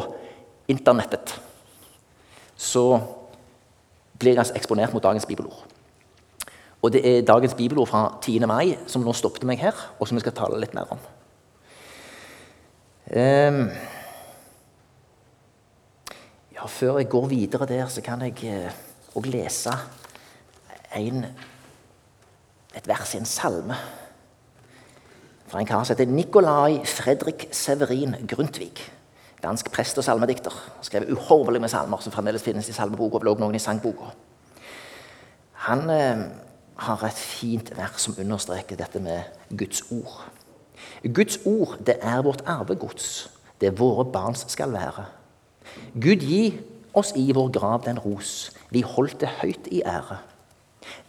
internettet, 0.71 1.33
så 2.57 2.85
blir 4.19 4.35
jeg 4.35 4.43
altså 4.43 4.57
eksponert 4.57 4.93
mot 4.93 5.03
dagens 5.03 5.27
bibelord. 5.29 5.63
Og 6.81 6.93
det 6.93 7.01
er 7.05 7.25
dagens 7.25 7.53
bibelord 7.53 7.87
fra 7.87 8.17
10. 8.21 8.39
mai 8.49 8.77
som 8.89 9.03
nå 9.05 9.13
stoppet 9.13 9.45
meg 9.45 9.61
her, 9.61 9.77
og 9.99 10.07
som 10.07 10.17
vi 10.17 10.23
skal 10.23 10.33
tale 10.37 10.59
litt 10.61 10.73
mer 10.73 10.89
om. 10.93 11.01
Um, 13.11 13.63
ja, 16.55 16.65
før 16.65 16.97
jeg 17.01 17.09
går 17.11 17.27
videre 17.27 17.67
der, 17.69 17.85
så 17.91 18.01
kan 18.01 18.21
jeg 18.25 18.37
òg 19.13 19.25
uh, 19.27 19.29
lese 19.29 19.73
en, 20.97 21.25
et 22.73 22.87
vers 22.87 23.13
i 23.13 23.19
en 23.19 23.29
salme 23.29 23.77
fra 25.51 25.59
en 25.59 25.67
kar 25.67 25.83
som 25.83 25.97
heter 25.97 26.07
Nikolai 26.07 26.79
Fredrik 26.87 27.49
Severin 27.51 28.15
Grundtvig. 28.27 28.79
Dansk 29.43 29.71
prest 29.73 29.99
og 29.99 30.05
salmedikter. 30.07 30.53
Han 30.77 30.85
skrev 30.87 31.11
uhorvelig 31.11 31.61
med 31.61 31.73
salmer 31.73 32.01
som 32.01 32.13
fremdeles 32.13 32.45
finnes 32.45 32.69
i 32.69 32.73
salmeboka, 32.73 33.19
og 33.19 33.41
noen 33.41 33.57
i 33.57 33.61
sangboka. 33.61 34.13
Han 35.67 35.89
uh, 35.91 36.23
har 36.81 37.03
et 37.05 37.17
fint 37.17 37.71
vers 37.77 38.01
som 38.01 38.17
understreker 38.19 38.79
dette 38.79 38.99
med 39.03 39.23
Guds 39.57 39.83
ord. 39.91 40.23
Guds 41.03 41.39
ord 41.45 41.77
det 41.85 41.97
er 42.01 42.21
vårt 42.25 42.43
arvegods, 42.49 43.29
det 43.61 43.77
våre 43.79 44.05
barns 44.05 44.45
skal 44.49 44.73
være. 44.73 45.05
Gud 45.93 46.25
gi 46.25 46.43
oss 46.97 47.13
i 47.15 47.31
vår 47.35 47.51
grav 47.53 47.85
den 47.85 47.99
ros, 48.01 48.51
vi 48.69 48.81
holdt 48.81 49.21
det 49.21 49.29
høyt 49.41 49.69
i 49.71 49.83
ære. 49.85 50.19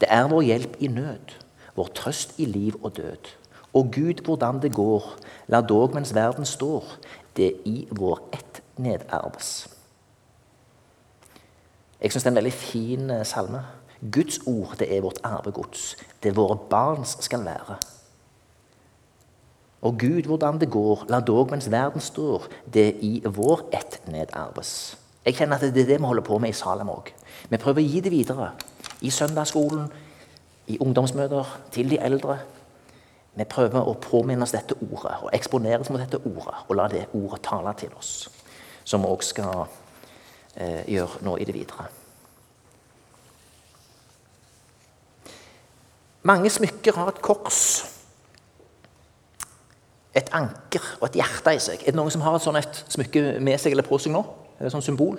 Det 0.00 0.08
er 0.10 0.28
vår 0.28 0.44
hjelp 0.46 0.76
i 0.80 0.90
nød, 0.92 1.36
vår 1.76 1.92
trøst 1.96 2.36
i 2.38 2.44
liv 2.44 2.76
og 2.82 2.96
død. 2.96 3.32
Og 3.72 3.88
Gud, 3.94 4.24
hvordan 4.24 4.60
det 4.60 4.74
går, 4.76 5.06
la 5.48 5.60
dog 5.60 5.94
mens 5.94 6.14
verden 6.14 6.44
står, 6.44 6.84
det 7.36 7.54
i 7.64 7.86
vår 7.90 8.20
ett 8.32 8.60
nedarves. 8.76 9.68
Jeg 12.02 12.12
syns 12.12 12.24
det 12.24 12.28
er 12.28 12.34
en 12.34 12.40
veldig 12.40 12.52
fin 12.52 13.10
eh, 13.14 13.24
salme. 13.26 13.62
Guds 14.10 14.40
ord 14.46 14.74
det 14.78 14.88
er 14.96 15.00
vårt 15.00 15.20
arvegods. 15.22 15.96
Det 16.22 16.36
våre 16.36 16.58
barns 16.70 17.16
skal 17.20 17.44
være. 17.44 17.76
Og 19.82 19.98
Gud, 19.98 20.22
hvordan 20.22 20.60
det 20.60 20.70
går, 20.70 21.04
la 21.08 21.20
dog 21.20 21.50
mens 21.50 21.70
verden 21.70 22.00
står, 22.00 22.46
det 22.74 22.96
i 23.02 23.22
vår 23.26 23.68
ett 23.72 24.00
nedarves. 24.06 24.98
Jeg 25.24 25.34
kjenner 25.34 25.58
at 25.58 25.62
det 25.62 25.82
er 25.82 25.86
det 25.86 26.00
vi 26.00 26.06
holder 26.06 26.22
på 26.22 26.38
med 26.38 26.50
i 26.50 26.56
Salem 26.56 26.90
òg. 26.90 27.10
Vi 27.50 27.58
prøver 27.58 27.82
å 27.82 27.86
gi 27.86 28.00
det 28.02 28.10
videre. 28.10 28.52
I 29.02 29.10
søndagsskolen, 29.10 29.86
i 30.66 30.78
ungdomsmøter, 30.78 31.58
til 31.74 31.90
de 31.90 31.98
eldre. 31.98 32.38
Vi 33.34 33.46
prøver 33.46 33.86
å 33.86 33.94
påminne 34.02 34.46
oss 34.46 34.54
dette 34.54 34.76
ordet 34.82 35.16
og 35.22 35.30
eksponere 35.34 35.80
oss 35.82 35.90
mot 35.90 36.02
dette 36.02 36.20
ordet 36.20 36.66
og 36.68 36.76
la 36.76 36.88
det 36.90 37.06
ordet 37.14 37.42
tale 37.42 37.74
til 37.78 37.94
oss. 37.98 38.28
Som 38.84 39.02
vi 39.02 39.10
òg 39.14 39.26
skal 39.26 39.64
eh, 40.54 40.82
gjøre 40.90 41.22
nå 41.26 41.38
i 41.38 41.46
det 41.48 41.54
videre. 41.54 41.88
Mange 46.22 46.50
smykker 46.50 46.94
har 46.94 47.10
et 47.10 47.22
kors, 47.24 47.58
et 50.14 50.28
anker 50.36 50.84
og 51.00 51.08
et 51.08 51.18
hjerte 51.18 51.54
i 51.56 51.62
seg. 51.62 51.80
Er 51.82 51.94
det 51.94 51.98
noen 51.98 52.12
som 52.14 52.22
har 52.22 52.36
et 52.36 52.44
sånt 52.44 52.82
smykke 52.92 53.40
med 53.42 53.58
seg 53.58 53.74
eller 53.74 53.86
på 53.86 53.98
seg 53.98 54.14
nå? 54.14 54.20
Er 54.54 54.62
det 54.62 54.68
et 54.70 54.74
sånt 54.76 54.86
symbol? 54.86 55.18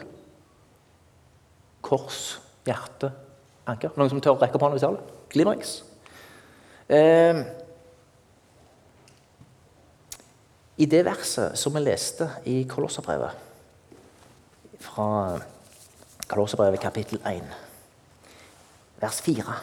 Kors, 1.83 2.19
hjerte, 2.63 3.09
anker. 3.67 3.91
Noen 3.97 4.13
som 4.13 4.21
tør 4.23 4.37
å 4.37 4.39
rekke 4.39 4.55
opp 4.55 4.63
hånda 4.67 4.79
hvis? 4.79 5.03
Glimmerings. 5.33 5.73
Eh, 6.87 7.41
I 10.77 10.87
det 10.89 11.03
verset 11.05 11.59
som 11.59 11.75
vi 11.75 11.83
leste 11.83 12.29
i 12.49 12.63
Kolosserbrevet, 12.69 13.43
fra 14.83 15.07
Kolosserbrevet 16.29 16.81
kapittel 16.81 17.21
1, 17.27 17.53
vers 19.03 19.21
4 19.25 19.61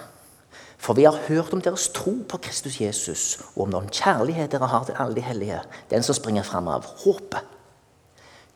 for 0.81 0.97
vi 0.97 1.05
har 1.05 1.17
hørt 1.29 1.53
om 1.53 1.61
deres 1.61 1.91
tro 1.93 2.15
på 2.29 2.39
Kristus 2.41 2.81
Jesus, 2.81 3.25
og 3.55 3.67
om 3.67 3.75
den 3.75 3.91
kjærlighet 3.93 4.53
dere 4.53 4.69
har 4.73 4.87
til 4.89 4.97
alle 4.97 5.19
de 5.19 5.25
hellige, 5.25 5.61
den 5.91 6.03
som 6.03 6.17
springer 6.17 6.43
fram 6.43 6.71
av 6.73 6.87
håpet. 7.03 7.45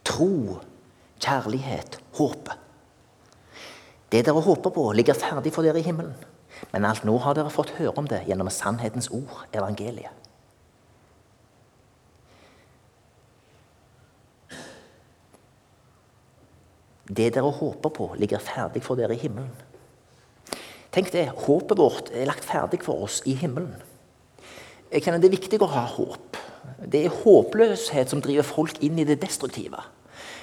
Tro, 0.09 0.57
kjærlighet, 1.21 1.99
håpet. 2.17 2.57
Det 4.13 4.23
dere 4.25 4.41
håper 4.41 4.73
på, 4.73 4.87
ligger 4.97 5.19
ferdig 5.19 5.53
for 5.53 5.67
dere 5.67 5.83
i 5.83 5.85
himmelen. 5.85 6.15
Men 6.73 6.87
alt 6.89 7.05
nå 7.05 7.19
har 7.21 7.37
dere 7.37 7.53
fått 7.53 7.75
høre 7.77 7.93
om 8.01 8.09
det 8.09 8.23
gjennom 8.29 8.49
sannhetens 8.49 9.11
ord, 9.13 9.45
evangeliet. 9.53 10.23
Det 17.05 17.29
dere 17.37 17.53
håper 17.53 17.93
på, 17.93 18.11
ligger 18.17 18.41
ferdig 18.41 18.81
for 18.83 18.97
dere 18.97 19.13
i 19.13 19.21
himmelen. 19.21 19.53
Tenk 20.95 21.11
det, 21.11 21.27
Håpet 21.47 21.79
vårt 21.79 22.13
er 22.15 22.29
lagt 22.29 22.47
ferdig 22.47 22.79
for 22.85 23.07
oss 23.07 23.19
i 23.27 23.35
himmelen. 23.35 23.75
Jeg 24.93 25.03
kjenner 25.03 25.19
Det 25.19 25.27
er 25.27 25.39
viktig 25.39 25.59
å 25.63 25.71
ha 25.73 25.87
håp. 25.91 26.39
Det 26.87 27.05
er 27.05 27.17
håpløshet 27.25 28.11
som 28.11 28.21
driver 28.23 28.47
folk 28.47 28.79
inn 28.85 28.99
i 28.99 29.07
det 29.09 29.19
destruktive. 29.23 29.81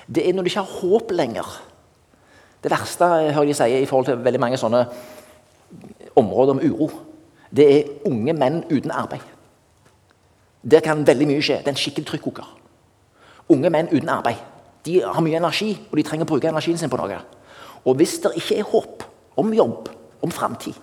Det 0.07 0.25
er 0.27 0.33
når 0.33 0.43
du 0.43 0.49
ikke 0.49 0.63
har 0.65 0.81
håp 0.81 1.11
lenger. 1.15 1.47
Det 2.61 2.71
verste 2.71 3.07
jeg 3.21 3.35
hører 3.35 3.47
de 3.47 3.53
si 3.53 3.69
i 3.77 3.85
forhold 3.85 4.09
til 4.09 4.25
veldig 4.25 4.41
mange 4.41 4.59
sånne 4.59 4.83
områder 6.19 6.57
om 6.57 6.59
uro, 6.59 6.89
det 7.51 7.67
er 7.71 8.07
unge 8.07 8.33
menn 8.35 8.61
uten 8.69 8.91
arbeid. 8.91 9.23
Der 10.63 10.83
kan 10.83 11.07
veldig 11.07 11.27
mye 11.27 11.41
skje. 11.41 11.61
Det 11.61 11.71
er 11.71 11.75
en 11.75 11.79
skikkelig 11.79 12.07
trykkoker. 12.07 12.51
Unge 13.49 13.71
menn 13.73 13.89
uten 13.91 14.11
arbeid. 14.11 14.43
De 14.85 14.99
har 15.01 15.23
mye 15.23 15.39
energi, 15.39 15.73
og 15.89 15.97
de 15.97 16.03
trenger 16.03 16.27
å 16.27 16.31
bruke 16.31 16.51
energien 16.51 16.77
sin 16.77 16.91
på 16.91 16.99
noe. 16.99 17.17
Og 17.85 17.97
hvis 17.97 18.19
det 18.23 18.35
ikke 18.37 18.59
er 18.59 18.69
håp 18.69 19.03
om 19.41 19.51
jobb, 19.55 19.89
om 20.21 20.31
framtid, 20.31 20.75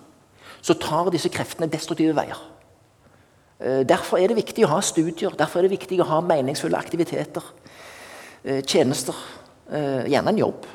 så 0.61 0.75
tar 0.75 1.11
disse 1.13 1.31
kreftene 1.31 1.69
destruktive 1.71 2.15
veier. 2.17 2.39
Eh, 3.59 3.83
derfor 3.83 4.19
er 4.19 4.31
det 4.31 4.39
viktig 4.39 4.63
å 4.63 4.71
ha 4.71 4.79
studier, 4.83 5.35
derfor 5.35 5.59
er 5.59 5.67
det 5.67 5.75
viktig 5.75 5.99
å 5.99 6.07
ha 6.07 6.21
meningsfulle 6.23 6.79
aktiviteter. 6.79 7.43
Eh, 8.43 8.61
tjenester. 8.63 9.15
Eh, 9.69 10.07
gjerne 10.07 10.31
en 10.31 10.39
jobb. 10.39 10.65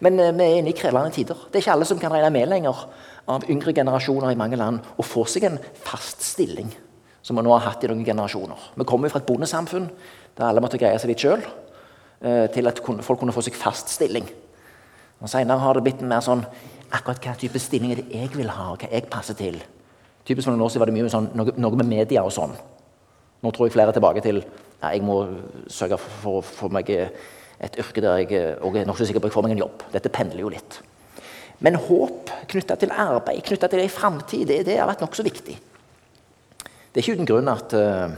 Men 0.00 0.16
vi 0.36 0.44
er 0.44 0.58
inne 0.58 0.68
i 0.68 0.76
krevende 0.76 1.10
tider. 1.14 1.36
Det 1.48 1.56
er 1.56 1.62
ikke 1.62 1.72
alle 1.72 1.86
som 1.88 1.98
kan 1.98 2.12
regne 2.12 2.28
med 2.30 2.50
lenger 2.50 2.82
av 3.32 3.46
yngre 3.48 3.72
generasjoner 3.72 4.30
i 4.30 4.36
mange 4.36 4.58
land 4.58 4.80
å 4.98 5.02
få 5.06 5.24
seg 5.24 5.44
en 5.44 5.56
fast 5.86 6.20
stilling, 6.20 6.68
som 7.22 7.36
vi 7.36 7.42
nå 7.42 7.54
har 7.54 7.64
hatt 7.70 7.84
i 7.84 7.88
noen 7.88 8.04
generasjoner. 8.04 8.58
Vi 8.76 8.84
kommer 8.84 9.08
fra 9.08 9.22
et 9.22 9.26
bondesamfunn 9.26 9.88
der 10.36 10.44
alle 10.44 10.60
måtte 10.60 10.76
greie 10.76 10.98
seg 11.00 11.08
litt 11.08 11.24
sjøl, 11.24 11.40
til 12.52 12.68
at 12.68 12.82
folk 12.84 13.18
kunne 13.22 13.32
få 13.32 13.40
seg 13.46 13.56
fast 13.56 13.88
stilling. 13.88 14.28
Og 15.22 15.32
Senere 15.32 15.64
har 15.64 15.74
det 15.74 15.86
blitt 15.86 16.02
en 16.04 16.12
mer 16.12 16.20
sånn 16.20 16.44
akkurat 16.90 17.22
hva 17.24 17.34
type 17.38 17.60
stilling 17.62 17.92
er 17.94 18.02
det 18.02 18.06
jeg 18.14 18.30
vil 18.36 18.50
ha, 18.52 18.70
og 18.72 18.82
hva 18.82 18.90
jeg 18.92 19.08
passer 19.10 19.38
til. 19.38 19.58
Typisk 20.26 20.46
For 20.46 20.54
noen 20.54 20.64
år 20.66 20.72
siden 20.72 20.82
var 20.82 20.90
det 20.90 20.96
mye 20.96 21.12
sånn, 21.12 21.30
noe, 21.38 21.54
noe, 21.60 21.78
med 21.78 21.90
media 21.90 22.24
og 22.26 22.34
sånn. 22.34 22.54
Nå 23.42 23.52
tror 23.54 23.68
jeg 23.68 23.76
flere 23.76 23.92
er 23.92 23.96
tilbake 23.96 24.24
til 24.24 24.40
ja, 24.42 24.90
jeg 24.90 25.04
må 25.06 25.20
sørge 25.70 25.98
for 26.02 26.40
å 26.40 26.44
få 26.44 26.68
meg 26.74 26.90
et 26.92 27.78
yrke 27.80 28.02
der 28.04 28.20
jeg 28.20 28.42
og 28.64 28.76
er 28.76 28.88
nokså 28.88 29.06
sikker 29.06 29.22
på 29.22 29.28
at 29.28 29.32
jeg 29.32 29.36
får 29.38 29.46
meg 29.46 29.56
en 29.56 29.64
jobb. 29.64 29.86
Dette 29.94 30.12
pendler 30.12 30.42
jo 30.44 30.52
litt. 30.52 30.80
Men 31.64 31.78
håp 31.80 32.32
knytta 32.50 32.76
til 32.76 32.92
arbeid, 32.92 33.40
knytta 33.46 33.70
til 33.72 33.80
ei 33.80 33.88
framtid, 33.92 34.44
det, 34.50 34.60
det, 34.68 34.76
har 34.80 34.90
vært 34.90 35.04
nokså 35.04 35.24
viktig. 35.24 35.56
Det 36.60 37.00
er 37.00 37.04
ikke 37.04 37.16
uten 37.16 37.28
grunn 37.28 37.48
at 37.52 37.76
uh, 37.76 38.16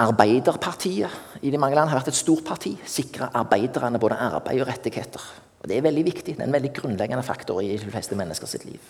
Arbeiderpartiet 0.00 1.42
i 1.44 1.50
de 1.52 1.58
mange 1.60 1.76
land 1.76 1.90
har 1.90 2.00
vært 2.00 2.12
et 2.12 2.18
stort 2.18 2.44
parti. 2.46 2.72
Sikra 2.88 3.32
arbeiderne 3.36 4.00
både 4.00 4.20
arbeid 4.30 4.62
og 4.62 4.70
rettigheter. 4.70 5.24
Og 5.60 5.68
Det 5.68 5.76
er 5.76 5.82
veldig 5.84 6.04
viktig. 6.04 6.36
Det 6.36 6.40
er 6.40 6.48
en 6.48 6.52
veldig 6.52 6.72
grunnleggende 6.72 7.22
faktor 7.22 7.60
i 7.60 7.76
de 7.76 7.90
fleste 7.90 8.16
mennesker 8.16 8.46
sitt 8.46 8.64
liv. 8.64 8.80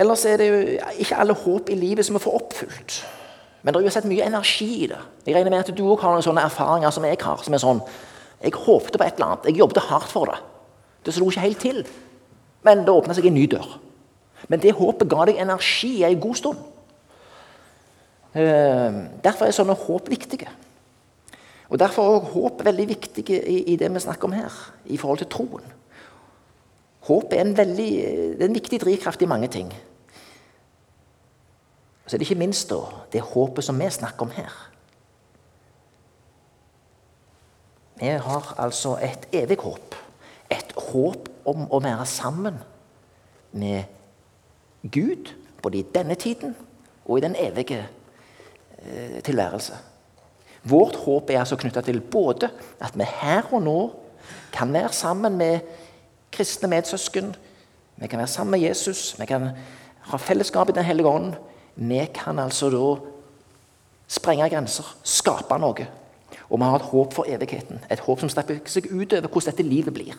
Ellers 0.00 0.24
er 0.24 0.36
det 0.36 0.48
jo 0.48 0.60
ikke 0.98 1.16
alle 1.16 1.34
håp 1.34 1.70
i 1.70 1.74
livet 1.78 2.06
som 2.06 2.16
vi 2.16 2.22
får 2.24 2.36
oppfylt. 2.40 3.00
Men 3.62 3.74
det 3.74 3.80
er 3.80 3.84
jo 3.84 3.92
sett 3.92 4.08
mye 4.08 4.26
energi 4.26 4.68
i 4.84 4.86
det. 4.88 5.00
Jeg 5.26 5.36
regner 5.36 5.52
med 5.52 5.66
at 5.66 5.76
du 5.76 5.82
òg 5.84 6.00
har 6.00 6.14
noen 6.14 6.24
sånne 6.24 6.44
erfaringer 6.48 6.90
som 6.94 7.04
jeg 7.04 7.18
har. 7.20 7.42
som 7.44 7.54
er 7.54 7.58
sånn, 7.58 7.82
Jeg 8.42 8.52
håpte 8.56 8.98
på 8.98 9.04
et 9.04 9.14
eller 9.14 9.26
annet. 9.26 9.44
Jeg 9.44 9.58
jobbet 9.58 9.82
hardt 9.82 10.08
for 10.08 10.24
det. 10.24 10.38
Det 11.04 11.14
slo 11.14 11.28
ikke 11.28 11.40
helt 11.40 11.60
til. 11.60 11.86
Men 12.62 12.78
det 12.78 12.88
åpna 12.88 13.14
seg 13.14 13.26
en 13.26 13.34
ny 13.34 13.46
dør. 13.46 13.78
Men 14.48 14.60
det 14.60 14.72
håpet 14.72 15.08
ga 15.08 15.24
deg 15.28 15.36
energi 15.36 16.04
en 16.04 16.20
god 16.20 16.34
stund. 16.36 16.56
Eh, 18.34 18.92
derfor 19.22 19.44
er 19.44 19.52
sånne 19.52 19.76
håp 19.76 20.08
viktige. 20.08 20.48
Og 21.70 21.78
Derfor 21.78 22.16
er 22.16 22.32
håp 22.32 22.64
veldig 22.66 22.88
viktig 22.88 23.22
i, 23.30 23.58
i, 23.72 23.76
det 23.76 23.92
vi 23.94 24.02
snakker 24.02 24.26
om 24.28 24.34
her, 24.34 24.54
i 24.86 24.96
forhold 24.98 25.18
til 25.22 25.30
troen. 25.30 25.66
Håp 27.06 27.32
er 27.32 27.44
en, 27.44 27.56
veldig, 27.56 27.90
er 28.34 28.44
en 28.44 28.54
viktig 28.54 28.80
drivkraft 28.82 29.22
i 29.22 29.28
mange 29.30 29.48
ting. 29.48 29.70
Så 32.06 32.16
er 32.16 32.18
det 32.18 32.26
ikke 32.26 32.42
minst 32.42 32.72
da, 32.72 32.80
det 33.12 33.22
håpet 33.22 33.64
som 33.64 33.78
vi 33.78 33.86
snakker 33.90 34.26
om 34.26 34.34
her. 34.34 34.56
Vi 38.00 38.08
har 38.08 38.54
altså 38.58 38.96
et 39.04 39.28
evig 39.32 39.60
håp. 39.62 39.94
Et 40.50 40.72
håp 40.90 41.28
om 41.46 41.68
å 41.70 41.78
være 41.84 42.06
sammen 42.10 42.58
med 43.52 43.84
Gud, 44.90 45.30
både 45.62 45.78
i 45.78 45.86
denne 45.94 46.16
tiden 46.18 46.56
og 47.04 47.18
i 47.18 47.22
den 47.22 47.36
evige 47.38 47.84
eh, 48.82 49.20
tilværelse. 49.22 49.78
Vårt 50.62 50.96
håp 51.06 51.30
er 51.30 51.40
altså 51.40 51.56
knytta 51.56 51.80
til 51.84 52.00
både 52.00 52.50
at 52.80 52.96
vi 52.98 53.06
her 53.08 53.48
og 53.52 53.62
nå 53.64 53.78
kan 54.52 54.72
være 54.72 54.92
sammen 54.92 55.38
med 55.38 55.60
kristne 56.32 56.68
medsøsken, 56.68 57.34
vi 58.00 58.06
kan 58.06 58.18
være 58.18 58.26
sammen 58.26 58.50
med 58.50 58.68
Jesus, 58.68 59.20
vi 59.20 59.26
kan 59.26 59.50
ha 60.00 60.16
fellesskap 60.16 60.68
i 60.68 60.72
Den 60.72 60.84
hellige 60.84 61.08
ånd. 61.08 61.34
Vi 61.76 62.04
kan 62.14 62.38
altså 62.38 62.70
da 62.70 63.00
sprenge 64.08 64.48
grenser, 64.50 64.96
skape 65.04 65.58
noe. 65.58 65.86
Og 66.50 66.58
vi 66.58 66.64
har 66.64 66.76
et 66.76 66.90
håp 66.92 67.14
for 67.14 67.28
evigheten, 67.28 67.80
et 67.90 68.00
håp 68.00 68.20
som 68.20 68.30
strekker 68.32 68.66
seg 68.66 68.88
utover 68.90 69.28
hvordan 69.28 69.52
dette 69.52 69.66
livet 69.66 69.94
blir. 69.94 70.16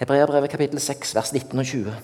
Hebreabrevet 0.00 0.50
kapittel 0.50 0.80
6, 0.80 1.14
vers 1.14 1.32
19 1.32 1.58
og 1.58 1.66
20. 1.66 1.94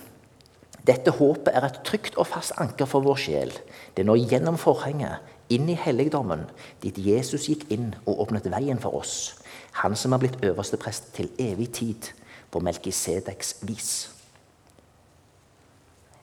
Dette 0.86 1.10
håpet 1.10 1.54
er 1.56 1.64
et 1.66 1.80
trygt 1.84 2.18
og 2.20 2.28
fast 2.28 2.52
anker 2.60 2.86
for 2.86 3.02
vår 3.02 3.16
sjel. 3.18 3.54
Det 3.96 4.04
når 4.06 4.28
gjennom 4.30 4.58
forhenget, 4.60 5.18
inn 5.52 5.68
i 5.70 5.78
helligdommen, 5.78 6.46
dit 6.82 6.98
Jesus 6.98 7.48
gikk 7.50 7.66
inn 7.74 7.92
og 8.04 8.26
åpnet 8.26 8.48
veien 8.50 8.80
for 8.82 8.98
oss. 8.98 9.36
Han 9.82 9.96
som 9.96 10.12
har 10.12 10.22
blitt 10.22 10.38
øverste 10.44 10.78
prest 10.80 11.12
til 11.16 11.30
evig 11.38 11.72
tid, 11.72 12.12
på 12.50 12.60
Melkisedeks 12.60 13.56
vis. 13.62 14.10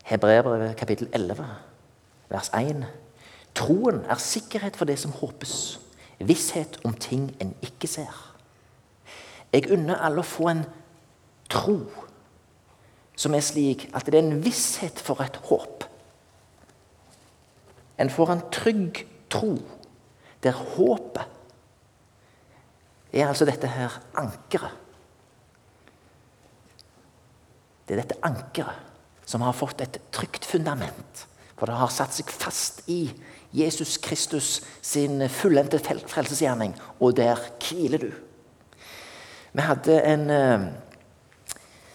Hebreerbrevet 0.04 0.76
kapittel 0.76 1.10
11, 1.14 1.46
vers 2.30 2.50
1. 2.54 2.86
Troen 3.56 4.00
er 4.10 4.16
sikkerhet 4.16 4.76
for 4.76 4.86
det 4.90 4.98
som 5.00 5.12
håpes, 5.12 5.80
visshet 6.20 6.80
om 6.84 6.94
ting 6.94 7.36
en 7.42 7.54
ikke 7.62 7.88
ser. 7.88 8.34
Jeg 9.54 9.70
unner 9.72 10.02
alle 10.02 10.24
å 10.24 10.26
få 10.26 10.50
en 10.50 10.64
tro 11.54 11.78
som 13.16 13.36
er 13.38 13.46
slik 13.46 13.86
at 13.94 14.08
det 14.10 14.18
er 14.18 14.26
en 14.26 14.44
visshet 14.44 15.00
for 15.00 15.22
et 15.22 15.38
håp. 15.52 15.86
En 18.02 18.10
får 18.10 18.32
en 18.34 18.46
trygg 18.52 19.04
tro 19.34 19.58
der 20.44 20.52
håpet 20.52 21.24
er 23.14 23.28
altså 23.30 23.46
dette 23.46 23.70
her 23.70 23.94
ankeret. 24.18 24.72
Det 27.88 27.96
er 27.96 28.02
dette 28.02 28.20
ankeret 28.26 29.28
som 29.30 29.44
har 29.46 29.56
fått 29.56 29.84
et 29.86 30.00
trygt 30.12 30.46
fundament. 30.48 31.28
For 31.56 31.70
det 31.70 31.78
har 31.78 31.92
satt 31.94 32.16
seg 32.16 32.32
fast 32.34 32.82
i 32.92 33.06
Jesus 33.54 34.00
Kristus 34.02 34.58
sin 34.82 35.22
fullendte 35.30 35.80
frelsesgjerning, 35.80 36.74
og 37.00 37.16
der 37.20 37.40
hviler 37.62 38.02
du. 38.02 38.10
Vi 39.54 39.62
hadde 39.62 40.00
en 40.10 40.24
uh, 40.34 40.66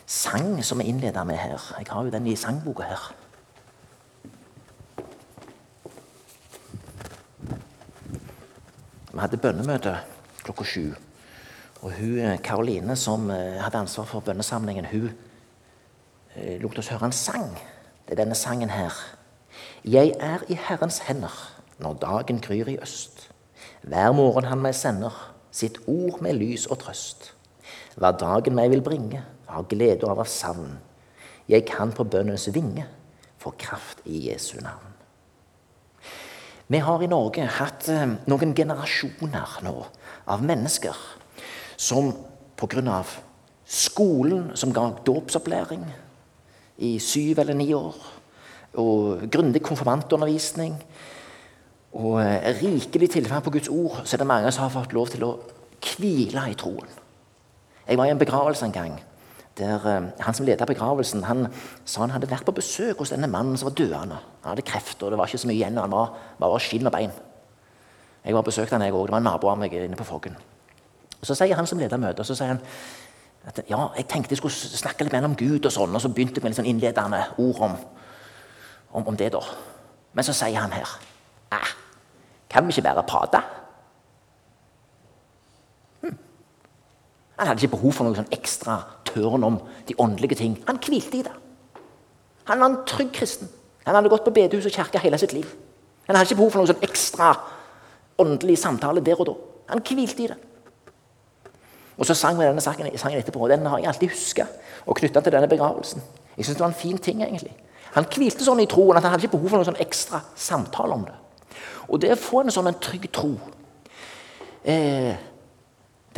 sang 0.06 0.62
som 0.64 0.78
vi 0.78 0.86
innleda 0.92 1.24
med 1.26 1.40
her. 1.40 1.58
Jeg 1.80 1.90
har 1.90 2.06
jo 2.06 2.14
den 2.14 2.30
i 2.30 2.36
sangboka 2.38 2.86
her. 2.86 3.10
Vi 9.18 9.22
hadde 9.24 9.40
bønnemøte 9.42 9.92
klokka 10.46 10.62
sju. 10.62 10.92
Og 11.82 11.92
hun, 11.92 12.18
eh, 12.18 12.38
Karoline, 12.38 12.96
som 12.96 13.30
uh, 13.30 13.58
hadde 13.58 13.78
ansvar 13.78 14.04
for 14.04 14.20
bønnesamlingen, 14.20 14.84
hun 14.84 15.10
uh, 16.36 16.60
lot 16.62 16.78
oss 16.78 16.90
høre 16.92 17.08
en 17.10 17.12
sang. 17.12 17.56
Det 18.06 18.14
er 18.14 18.20
denne 18.20 18.36
sangen 18.38 18.70
her. 18.70 18.94
Jeg 19.84 20.14
er 20.20 20.44
i 20.48 20.54
Herrens 20.54 21.00
hender 21.08 21.34
når 21.82 21.98
dagen 21.98 22.38
gryr 22.40 22.70
i 22.70 22.78
øst. 22.78 23.26
Hver 23.82 24.12
morgen 24.12 24.46
han 24.46 24.62
meg 24.62 24.76
sender 24.78 25.34
sitt 25.50 25.80
ord 25.86 26.22
med 26.22 26.38
lys 26.38 26.68
og 26.70 26.78
trøst. 26.78 27.32
Hva 27.98 28.12
dagen 28.14 28.54
meg 28.54 28.70
vil 28.70 28.86
bringe, 28.86 29.24
har 29.48 29.66
glede 29.66 30.06
av 30.06 30.22
savn. 30.30 30.78
Jeg 31.48 31.66
kan 31.66 31.90
på 31.90 32.06
bønnens 32.06 32.46
vinge 32.54 32.86
få 33.38 33.50
kraft 33.58 33.98
i 34.06 34.28
Jesu 34.30 34.60
navn. 34.62 34.87
Vi 36.68 36.78
har 36.84 37.00
i 37.00 37.08
Norge 37.08 37.46
hatt 37.48 37.86
eh, 37.88 38.10
noen 38.28 38.52
generasjoner 38.56 39.62
nå 39.64 39.72
av 40.28 40.44
mennesker 40.44 40.96
som 41.80 42.10
pga. 42.58 43.02
skolen 43.64 44.56
som 44.56 44.72
ga 44.72 44.90
dåpsopplæring 45.04 45.84
i 46.78 46.98
syv 46.98 47.38
eller 47.38 47.54
ni 47.54 47.72
år, 47.74 47.96
og 48.74 49.24
grundig 49.30 49.62
konfirmantundervisning 49.62 50.76
og 51.92 52.20
eh, 52.20 52.60
rikelig 52.60 53.10
tilfang 53.10 53.42
på 53.42 53.50
Guds 53.50 53.68
ord, 53.68 54.02
så 54.04 54.16
er 54.16 54.18
det 54.18 54.26
mange 54.26 54.52
som 54.52 54.62
har 54.62 54.76
fått 54.76 54.92
lov 54.92 55.08
til 55.08 55.24
å 55.24 55.38
hvile 55.80 56.50
i 56.50 56.56
troen. 56.58 56.88
Jeg 57.88 57.96
var 57.96 58.06
i 58.06 58.12
en 58.12 58.20
begravelse 58.20 58.66
en 58.66 58.76
gang 58.76 58.98
der 59.58 59.86
uh, 59.86 60.10
han 60.20 60.34
som 60.34 60.46
ledet 60.46 60.68
begravelsen, 60.68 61.24
han 61.24 61.48
sa 61.84 62.04
han 62.04 62.14
hadde 62.14 62.30
vært 62.30 62.46
på 62.46 62.54
besøk 62.56 63.02
hos 63.02 63.12
denne 63.14 63.30
mannen 63.30 63.56
som 63.58 63.70
var 63.70 63.76
døende. 63.78 64.20
Han 64.42 64.52
hadde 64.52 64.66
kreft, 64.66 65.02
og 65.02 65.10
det 65.10 65.18
var 65.18 65.30
ikke 65.30 65.42
så 65.42 65.50
mye 65.50 65.58
igjen. 65.58 65.80
Han 65.80 65.92
var 65.92 66.14
bare 66.40 66.60
skinn 66.62 66.86
og 66.86 66.94
bein. 66.94 67.12
Jeg 68.24 68.34
var 68.34 68.46
besøkt 68.46 68.72
han 68.72 68.82
jeg 68.82 68.92
òg. 68.92 69.06
Det 69.06 69.14
var 69.16 69.22
en 69.22 69.28
nabo 69.30 69.50
av 69.50 69.58
meg 69.58 69.74
inne 69.74 69.96
på 69.96 70.06
Foggen. 70.06 70.36
Og 71.20 71.26
Så 71.26 71.34
sier 71.34 71.56
han 71.56 71.66
som 71.66 71.78
leder 71.78 71.98
møtet, 71.98 72.26
så 72.26 72.34
sier 72.34 72.54
han 72.54 72.62
at 73.48 73.62
ja, 73.70 73.78
jeg 73.96 74.08
tenkte 74.10 74.34
jeg 74.34 74.42
skulle 74.42 74.54
snakke 74.54 75.06
litt 75.06 75.14
mer 75.14 75.24
om 75.24 75.36
Gud, 75.38 75.64
og 75.64 75.72
sånn, 75.72 75.94
og 75.94 76.02
så 76.02 76.10
begynte 76.12 76.38
jeg 76.38 76.44
med 76.44 76.52
litt 76.52 76.58
sånn 76.58 76.68
innledende 76.68 77.22
ord 77.38 77.60
om, 77.64 77.76
om, 78.92 79.06
om 79.06 79.16
det. 79.16 79.30
da. 79.32 79.40
Men 80.12 80.26
så 80.26 80.34
sier 80.36 80.58
han 80.60 80.74
her 80.74 80.90
ah, 81.54 81.72
Kan 82.50 82.66
vi 82.66 82.74
ikke 82.74 82.88
bare 82.90 83.06
prate? 83.08 83.40
Han 87.38 87.46
hadde 87.46 87.62
ikke 87.62 87.76
behov 87.76 87.94
for 87.94 88.08
noe 88.08 88.18
sånn 88.18 88.32
ekstra 88.34 88.80
tørn 89.06 89.46
om 89.46 89.60
de 89.88 89.94
åndelige 90.02 90.40
ting. 90.40 90.56
Han 90.66 90.80
hvilte 90.82 91.20
i 91.20 91.24
det. 91.26 91.34
Han 92.50 92.60
var 92.60 92.72
en 92.72 92.82
trygg 92.88 93.12
kristen. 93.14 93.50
Han 93.86 93.94
hadde 93.94 94.10
gått 94.12 94.26
på 94.26 94.34
bedehus 94.34 94.66
og 94.66 94.74
kirke 94.74 95.00
hele 95.02 95.20
sitt 95.20 95.32
liv. 95.36 95.46
Han 96.08 96.16
hadde 96.16 96.28
ikke 96.28 96.40
behov 96.40 96.54
for 96.54 96.62
noe 96.62 96.70
sånn 96.70 96.84
ekstra 96.84 97.30
åndelig 98.18 98.58
samtale 98.58 99.04
der 99.04 99.20
og 99.20 99.30
da. 99.30 99.36
Han 99.70 99.84
hvilte 99.84 100.24
i 100.24 100.30
det. 100.32 100.38
Og 101.98 102.06
så 102.06 102.14
sang 102.14 102.38
vi 102.38 102.46
denne 102.46 102.62
sangen, 102.62 102.90
sangen 102.98 103.18
etterpå, 103.18 103.42
og 103.42 103.50
den 103.50 103.66
har 103.66 103.80
jeg 103.82 103.90
alltid 103.90 104.12
huska 104.14 104.46
og 104.86 104.98
knytta 104.98 105.22
til 105.22 105.34
denne 105.34 105.50
begravelsen. 105.50 106.02
Jeg 106.36 106.44
synes 106.44 106.58
det 106.58 106.64
var 106.64 106.72
en 106.72 106.82
fin 106.82 106.98
ting, 106.98 107.22
egentlig. 107.22 107.54
Han 107.94 108.06
hvilte 108.06 108.46
sånn 108.46 108.62
i 108.62 108.68
troen 108.70 108.98
at 108.98 109.06
han 109.06 109.14
hadde 109.14 109.26
ikke 109.26 109.34
behov 109.34 109.50
for 109.50 109.58
noen 109.58 109.70
sånn 109.70 109.82
ekstra 109.82 110.20
samtale 110.38 110.94
om 110.94 111.06
det. 111.08 111.16
Og 111.88 112.00
det 112.02 112.12
å 112.14 112.20
få 112.20 112.44
en 112.44 112.54
sånn 112.54 112.70
en 112.70 112.78
trygg 112.82 113.08
tro 113.14 113.32
eh, 114.62 115.16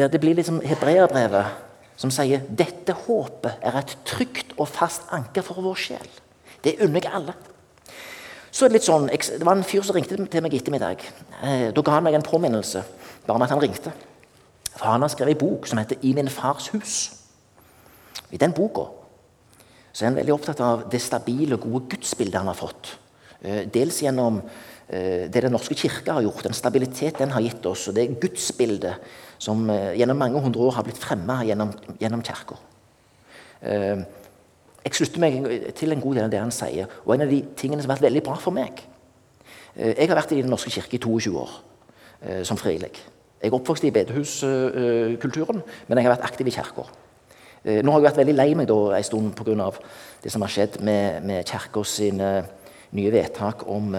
Der 0.00 0.08
det 0.08 0.20
blir 0.20 0.34
liksom 0.34 0.62
hebreerbrevet 0.64 1.58
som 2.00 2.08
sier 2.14 2.40
dette 2.56 2.94
håpet 2.96 3.60
er 3.60 3.74
et 3.76 3.90
trygt 4.08 4.54
og 4.56 4.70
fast 4.72 5.10
anker 5.12 5.44
for 5.44 5.60
vår 5.60 5.76
sjel. 5.76 6.06
Det 6.64 6.78
unner 6.80 7.04
jeg 7.04 7.12
alle. 7.12 7.34
Så 8.50 8.64
er 8.64 8.68
Det 8.70 8.78
litt 8.78 8.86
sånn, 8.86 9.08
det 9.08 9.44
var 9.44 9.56
en 9.56 9.64
fyr 9.64 9.82
som 9.84 9.94
ringte 9.94 10.16
til 10.16 10.42
meg 10.42 10.54
ettermiddag. 10.54 11.04
Eh, 11.42 11.68
da 11.72 11.82
ga 11.82 11.92
han 11.92 12.04
meg 12.04 12.14
en 12.14 12.24
påminnelse 12.24 12.82
bare 13.26 13.38
med 13.38 13.44
at 13.44 13.50
han 13.50 13.60
ringte. 13.60 13.92
For 14.74 14.86
Han 14.86 15.02
har 15.02 15.08
skrevet 15.08 15.36
en 15.36 15.48
bok 15.48 15.66
som 15.66 15.78
heter 15.78 15.96
'I 16.02 16.14
min 16.14 16.28
fars 16.28 16.70
hus'. 16.70 17.14
I 18.32 18.38
den 18.38 18.52
boka 18.52 18.88
så 19.92 20.04
er 20.04 20.08
han 20.08 20.16
veldig 20.16 20.32
opptatt 20.32 20.60
av 20.60 20.90
det 20.90 21.02
stabile 21.02 21.54
og 21.54 21.60
gode 21.60 21.88
gudsbildet 21.90 22.38
han 22.38 22.46
har 22.46 22.54
fått. 22.54 22.96
Eh, 23.42 23.66
dels 23.66 24.00
gjennom 24.00 24.42
Eh, 24.90 25.30
det 25.30 25.42
Den 25.42 25.52
norske 25.54 25.74
kirke 25.74 26.10
har 26.10 26.22
gjort, 26.22 26.42
den 26.42 26.56
stabilitet 26.56 27.18
den 27.18 27.30
har 27.30 27.40
gitt 27.40 27.66
oss, 27.66 27.86
og 27.88 27.94
det 27.94 28.20
gudsbildet 28.20 28.94
som 29.40 29.64
eh, 29.72 29.96
gjennom 29.98 30.20
mange 30.20 30.40
hundre 30.44 30.66
år 30.68 30.76
har 30.79 30.87
blitt 30.87 31.00
fremma 31.00 31.40
gjennom, 31.48 31.72
gjennom 32.00 32.22
kirka. 32.24 32.59
Eh, 33.64 34.03
jeg 34.85 34.96
slutter 34.96 35.22
meg 35.22 35.40
til 35.76 35.92
en 35.92 36.00
god 36.00 36.16
del 36.18 36.26
av 36.26 36.33
det 36.33 36.40
han 36.40 36.55
sier. 36.55 36.88
Og 37.05 37.14
en 37.14 37.26
av 37.26 37.33
de 37.33 37.40
tingene 37.57 37.83
som 37.83 37.90
har 37.90 37.98
vært 37.98 38.09
veldig 38.09 38.22
bra 38.24 38.38
for 38.40 38.57
meg 38.57 38.87
Jeg 39.76 40.09
har 40.09 40.16
vært 40.16 40.33
i 40.33 40.40
Den 40.40 40.50
norske 40.50 40.70
kirke 40.72 40.96
i 40.96 40.98
22 40.98 41.37
år 41.38 41.50
som 42.44 42.59
frivillig. 42.59 42.90
Jeg 43.40 43.48
er 43.48 43.55
oppvokst 43.55 43.85
i 43.87 43.92
bedehuskulturen, 43.94 45.61
men 45.87 45.98
jeg 45.98 46.05
har 46.05 46.16
vært 46.16 46.26
aktiv 46.26 46.48
i 46.50 46.53
kirka. 46.53 46.83
Nå 47.64 47.92
har 47.92 48.00
jeg 48.00 48.07
vært 48.09 48.18
veldig 48.18 48.35
lei 48.35 48.48
meg 48.59 48.66
da, 48.68 48.79
en 48.96 49.07
stund 49.07 49.31
pga. 49.38 49.70
det 50.24 50.33
som 50.33 50.42
har 50.42 50.53
skjedd 50.53 50.81
med, 50.83 51.22
med 51.22 51.46
kirka 51.46 51.85
sine 51.85 52.33
nye 52.90 53.12
vedtak 53.14 53.62
om 53.68 53.94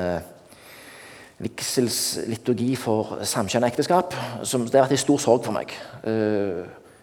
vigselsliturgi 1.42 2.76
for 2.80 3.22
samkjønna 3.28 3.70
ekteskap. 3.72 4.16
Som, 4.48 4.68
det 4.68 4.78
har 4.78 4.88
vært 4.88 4.98
en 4.98 5.04
stor 5.06 5.22
sorg 5.22 5.46
for 5.48 5.56
meg. 5.56 5.74
Eh, 6.08 6.62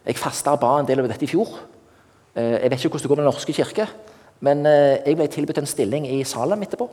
jeg 0.08 0.20
fasta 0.20 0.54
og 0.54 0.62
ba 0.62 0.76
en 0.78 0.88
del 0.88 1.02
over 1.02 1.12
dette 1.12 1.26
i 1.26 1.30
fjor. 1.30 1.52
Eh, 2.34 2.58
jeg 2.62 2.70
vet 2.70 2.84
ikke 2.84 2.94
hvordan 2.94 3.04
det 3.04 3.12
går 3.12 3.20
med 3.20 3.24
Den 3.24 3.32
norske 3.32 3.56
kirke, 3.56 3.88
men 4.40 4.66
eh, 4.66 5.00
jeg 5.04 5.18
ble 5.18 5.28
tilbudt 5.32 5.62
en 5.62 5.70
stilling 5.70 6.06
i 6.08 6.22
Salem 6.24 6.62
etterpå. 6.64 6.88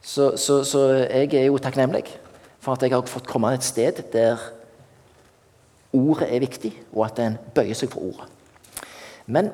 Så, 0.00 0.36
så, 0.38 0.62
så 0.64 0.86
jeg 1.02 1.34
er 1.34 1.48
jo 1.48 1.58
takknemlig 1.58 2.06
for 2.62 2.76
at 2.76 2.82
jeg 2.82 2.94
har 2.94 3.06
fått 3.10 3.26
komme 3.26 3.50
et 3.54 3.66
sted 3.66 4.04
der 4.12 4.40
ordet 5.96 6.28
er 6.30 6.42
viktig, 6.42 6.72
og 6.92 7.06
at 7.06 7.22
en 7.24 7.38
bøyer 7.54 7.74
seg 7.78 7.90
for 7.90 8.10
ordet. 8.10 8.26
Men 9.26 9.50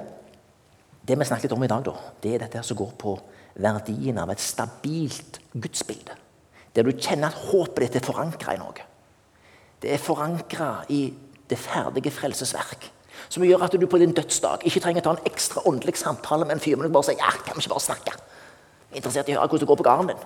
det 1.07 1.19
vi 1.19 1.27
snakket 1.27 1.53
om 1.55 1.63
i 1.65 1.71
dag, 1.71 1.85
da, 1.87 1.95
det 2.23 2.35
er 2.35 2.45
dette 2.45 2.63
som 2.67 2.79
går 2.79 2.93
på 2.99 3.15
verdien 3.63 4.19
av 4.23 4.31
et 4.33 4.41
stabilt 4.41 5.41
gudsbilde. 5.53 6.17
Der 6.73 6.87
du 6.87 6.93
kjenner 6.93 7.29
at 7.29 7.51
håpet 7.51 7.85
ditt 7.85 8.01
er 8.01 8.07
forankra 8.07 8.55
i 8.55 8.61
noe. 8.61 8.89
Det 9.83 9.93
er 9.93 10.01
forankra 10.01 10.71
i 10.95 11.05
det 11.51 11.59
ferdige 11.59 12.13
frelsesverk. 12.15 12.89
Som 13.29 13.45
gjør 13.45 13.67
at 13.67 13.75
du 13.77 13.87
på 13.87 13.99
din 14.01 14.15
dødsdag 14.17 14.65
ikke 14.69 14.81
trenger 14.81 15.03
å 15.03 15.07
ta 15.07 15.13
en 15.17 15.29
ekstra 15.29 15.65
åndelig 15.69 15.99
samtale 16.01 16.47
med 16.47 16.57
en 16.57 16.63
fyr, 16.63 16.77
men 16.77 16.89
du 16.89 16.95
bare 16.95 17.11
sier 17.11 17.21
ja, 17.21 17.33
kan 17.45 17.57
vi 17.57 17.65
ikke 17.65 17.75
bare 17.75 17.87
snakke? 17.87 18.15
Interessert 18.93 19.29
i 19.29 19.37
å 19.37 19.41
høre 19.41 19.51
hvordan 19.53 19.65
det 19.65 19.71
går 19.71 19.81
på 19.81 19.87
gården 19.89 20.13
din. 20.13 20.25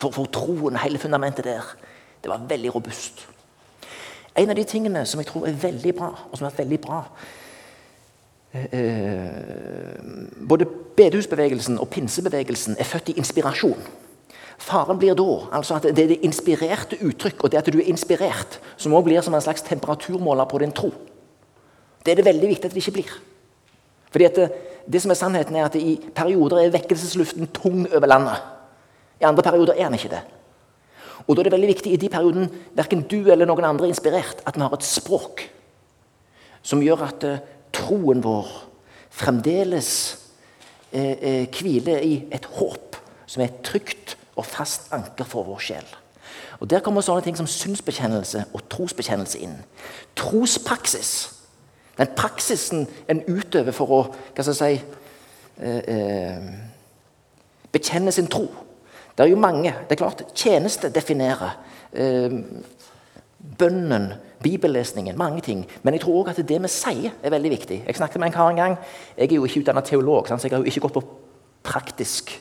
For, 0.00 0.14
for 0.14 0.30
troen, 0.32 0.78
hele 0.80 0.98
fundamentet 0.98 1.46
der, 1.46 1.74
det 2.22 2.30
var 2.30 2.46
veldig 2.48 2.74
robust. 2.74 3.26
En 4.38 4.50
av 4.50 4.56
de 4.56 4.64
tingene 4.64 5.04
som 5.06 5.20
jeg 5.20 5.28
tror 5.28 5.46
er 5.48 5.58
veldig 5.60 5.94
bra, 5.96 6.10
og 6.30 6.36
som 6.36 6.46
har 6.46 6.52
vært 6.52 6.62
veldig 6.62 6.78
bra 6.84 7.00
eh, 8.54 8.68
eh, 8.78 9.96
Både 10.48 10.68
bedehusbevegelsen 10.96 11.80
og 11.82 11.90
pinsebevegelsen 11.90 12.78
er 12.78 12.88
født 12.88 13.10
i 13.12 13.18
inspirasjon. 13.18 13.82
Faren 14.60 14.98
blir 15.00 15.16
da 15.16 15.26
altså 15.56 15.78
at 15.78 15.88
det 15.88 16.04
er 16.04 16.10
det 16.12 16.20
inspirerte 16.26 16.98
uttrykk, 17.00 17.44
og 17.44 17.52
det 17.52 17.62
at 17.62 17.70
du 17.72 17.78
er 17.80 17.88
inspirert, 17.88 18.58
som 18.76 18.92
også 18.92 19.06
blir 19.08 19.24
som 19.24 19.34
en 19.34 19.44
slags 19.44 19.64
temperaturmåler 19.64 20.48
på 20.50 20.60
din 20.60 20.74
tro. 20.76 20.90
Det 22.04 22.12
er 22.12 22.20
det 22.20 22.26
veldig 22.28 22.48
viktig 22.48 22.68
at 22.68 22.74
det 22.74 22.82
ikke 22.82 22.98
blir. 22.98 23.14
Fordi 24.10 24.26
at 24.26 24.36
det, 24.36 24.50
det 24.92 25.00
som 25.02 25.12
er 25.12 25.18
sannheten 25.18 25.56
er 25.56 25.68
at 25.68 25.78
I 25.78 25.96
perioder 26.14 26.60
er 26.60 26.74
vekkelsesluften 26.74 27.48
tung 27.56 27.86
over 27.88 28.06
landet. 28.06 28.36
I 29.20 29.28
andre 29.28 29.44
perioder 29.44 29.76
er 29.76 29.88
den 29.88 29.98
ikke 29.98 30.12
det. 30.12 30.22
Og 31.26 31.36
Da 31.36 31.40
er 31.40 31.48
det 31.48 31.52
veldig 31.52 31.68
viktig 31.74 31.92
i 31.92 32.00
de 32.00 32.08
periodene 32.08 32.48
verken 32.74 33.04
du 33.08 33.30
eller 33.30 33.46
noen 33.46 33.64
andre 33.64 33.86
er 33.86 33.94
inspirert, 33.94 34.40
at 34.46 34.56
vi 34.56 34.64
har 34.64 34.72
et 34.74 34.86
språk 34.86 35.44
som 36.62 36.82
gjør 36.82 37.04
at 37.06 37.24
uh, 37.24 37.42
troen 37.72 38.20
vår 38.24 38.48
fremdeles 39.14 39.90
uh, 40.92 40.98
uh, 40.98 41.44
hviler 41.54 42.02
i 42.04 42.14
et 42.32 42.48
håp 42.58 42.98
som 43.30 43.44
er 43.44 43.54
trygt 43.64 44.16
og 44.40 44.48
fast 44.48 44.88
anker 44.96 45.28
for 45.28 45.46
vår 45.48 45.60
sjel. 45.64 45.90
Og 46.60 46.68
Der 46.70 46.82
kommer 46.84 47.04
sånne 47.04 47.24
ting 47.24 47.36
som 47.36 47.48
synsbekjennelse 47.48 48.44
og 48.52 48.64
trosbekjennelse 48.72 49.38
inn. 49.40 49.58
Trospraksis 50.16 51.40
den 52.00 52.08
praksisen 52.16 52.86
en 53.08 53.20
utøver 53.28 53.74
for 53.76 53.92
å 53.92 54.00
hva 54.08 54.44
skal 54.44 54.54
jeg 54.54 54.58
si, 54.60 54.84
eh, 55.60 55.82
eh, 55.94 56.42
bekjenne 57.72 58.12
sin 58.12 58.26
tro. 58.26 58.46
Det 59.16 59.26
er 59.26 59.30
jo 59.30 59.36
mange. 59.36 59.74
Det 59.88 59.92
er 59.92 60.04
klart, 60.04 60.22
Tjeneste 60.34 60.88
definerer. 60.88 61.58
Eh, 61.92 62.30
bønnen, 63.58 64.14
bibellesningen, 64.42 65.16
mange 65.16 65.40
ting. 65.40 65.66
Men 65.82 65.94
jeg 65.94 66.00
tror 66.00 66.24
òg 66.24 66.30
at 66.30 66.46
det 66.48 66.62
vi 66.62 66.68
sier, 66.68 67.12
er 67.22 67.30
veldig 67.30 67.50
viktig. 67.50 67.82
Jeg 67.86 67.96
snakket 67.96 68.18
med 68.18 68.26
en 68.28 68.32
kar 68.32 68.48
en 68.48 68.56
gang. 68.56 68.78
Jeg 69.18 69.32
er 69.32 69.36
jo 69.36 69.44
ikke 69.44 69.60
utdannet 69.60 69.84
teolog, 69.84 70.26
så 70.26 70.40
jeg 70.42 70.52
har 70.52 70.58
jo 70.58 70.64
ikke 70.64 70.80
gått 70.80 70.92
på 70.92 71.04
praktisk 71.62 72.40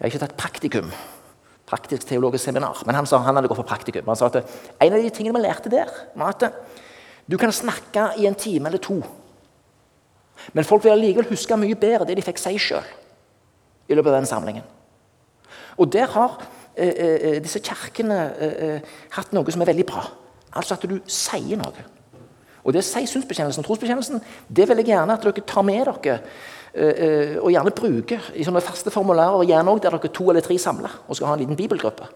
Jeg 0.00 0.06
har 0.06 0.14
ikke 0.14 0.22
tatt 0.22 0.36
praktikum. 0.40 0.92
Praktisk 1.68 2.06
teologisk 2.08 2.46
seminar. 2.46 2.78
Men 2.88 2.96
han 2.96 3.06
sa 3.06 3.18
han 3.20 3.36
hadde 3.36 3.50
gått 3.52 3.60
på 3.60 3.68
praktikum. 3.68 4.06
Han 4.08 4.16
sa 4.16 4.30
at 4.30 4.40
En 4.80 4.94
av 4.96 5.02
de 5.02 5.10
tingene 5.10 5.36
vi 5.36 5.44
lærte 5.44 5.68
der, 5.68 5.92
var 6.16 6.32
at 6.32 6.54
du 7.28 7.36
kan 7.36 7.52
snakke 7.52 8.14
i 8.16 8.24
en 8.26 8.34
time 8.34 8.66
eller 8.66 8.78
to. 8.78 9.02
Men 10.52 10.64
folk 10.64 10.84
vil 10.84 10.96
allikevel 10.96 11.28
huske 11.28 11.56
mye 11.56 11.76
bedre 11.76 12.06
det 12.08 12.16
de 12.16 12.24
fikk 12.24 12.40
si 12.40 12.56
sjøl 12.58 12.86
i 13.90 13.94
løpet 13.94 14.08
av 14.08 14.16
den 14.16 14.30
samlingen. 14.30 14.64
Og 15.76 15.92
der 15.92 16.08
har 16.08 16.40
eh, 16.76 16.88
eh, 16.88 17.42
disse 17.44 17.60
kirkene 17.60 18.18
eh, 18.40 18.56
eh, 18.68 18.92
hatt 19.12 19.34
noe 19.36 19.52
som 19.52 19.60
er 19.60 19.68
veldig 19.68 19.86
bra. 19.86 20.06
Altså 20.56 20.78
at 20.78 20.88
du 20.88 20.96
sier 21.06 21.60
noe. 21.60 21.84
Og 22.64 22.72
det 22.72 22.86
sier 22.86 23.08
synsbekjennelsen 23.08 23.60
og 23.60 23.68
trosbekjennelsen. 23.68 24.24
Det 24.48 24.66
vil 24.68 24.80
jeg 24.80 24.92
gjerne 24.94 25.14
at 25.14 25.28
dere 25.28 25.44
tar 25.44 25.66
med 25.66 25.84
dere. 25.84 26.18
Eh, 26.74 26.88
eh, 26.88 27.36
og 27.42 27.50
gjerne 27.50 27.72
bruke 27.74 28.20
i 28.38 28.44
sånne 28.46 28.62
faste 28.62 28.92
formularer. 28.94 29.42
Gjerne 29.48 29.72
også 29.72 29.82
der 29.82 29.96
dere 29.96 30.06
er 30.06 30.14
to 30.14 30.28
eller 30.30 30.44
tre 30.44 30.58
samler 30.58 30.92
og 31.08 31.16
skal 31.16 31.26
ha 31.26 31.34
en 31.34 31.40
liten 31.40 31.56
bibelgruppe. 31.56 32.06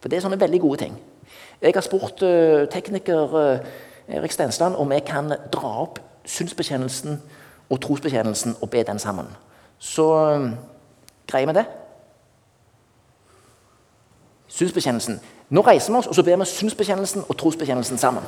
For 0.00 0.08
det 0.08 0.18
er 0.18 0.22
sånne 0.22 0.40
veldig 0.40 0.60
gode 0.60 0.78
ting. 0.84 0.98
Jeg 1.62 1.74
har 1.74 1.82
spurt 1.82 2.22
tekniker 2.70 3.34
Erik 4.08 4.32
Stensland 4.32 4.76
om 4.76 4.92
jeg 4.92 5.04
kan 5.04 5.32
dra 5.52 5.70
opp 5.82 5.98
synsbekjennelsen 6.24 7.22
og 7.70 7.80
trosbekjennelsen 7.80 8.56
og 8.60 8.70
be 8.70 8.82
den 8.82 8.98
sammen. 8.98 9.26
Så 9.78 10.06
greier 11.26 11.46
vi 11.46 11.56
det. 11.56 11.64
Synsbekjennelsen. 14.48 15.20
Nå 15.50 15.60
reiser 15.60 15.92
vi 15.92 15.98
oss, 15.98 16.06
og 16.06 16.14
så 16.14 16.22
ber 16.22 16.36
vi 16.36 16.44
synsbekjennelsen 16.44 17.24
og 17.28 17.36
trosbekjennelsen 17.36 17.98
sammen. 17.98 18.22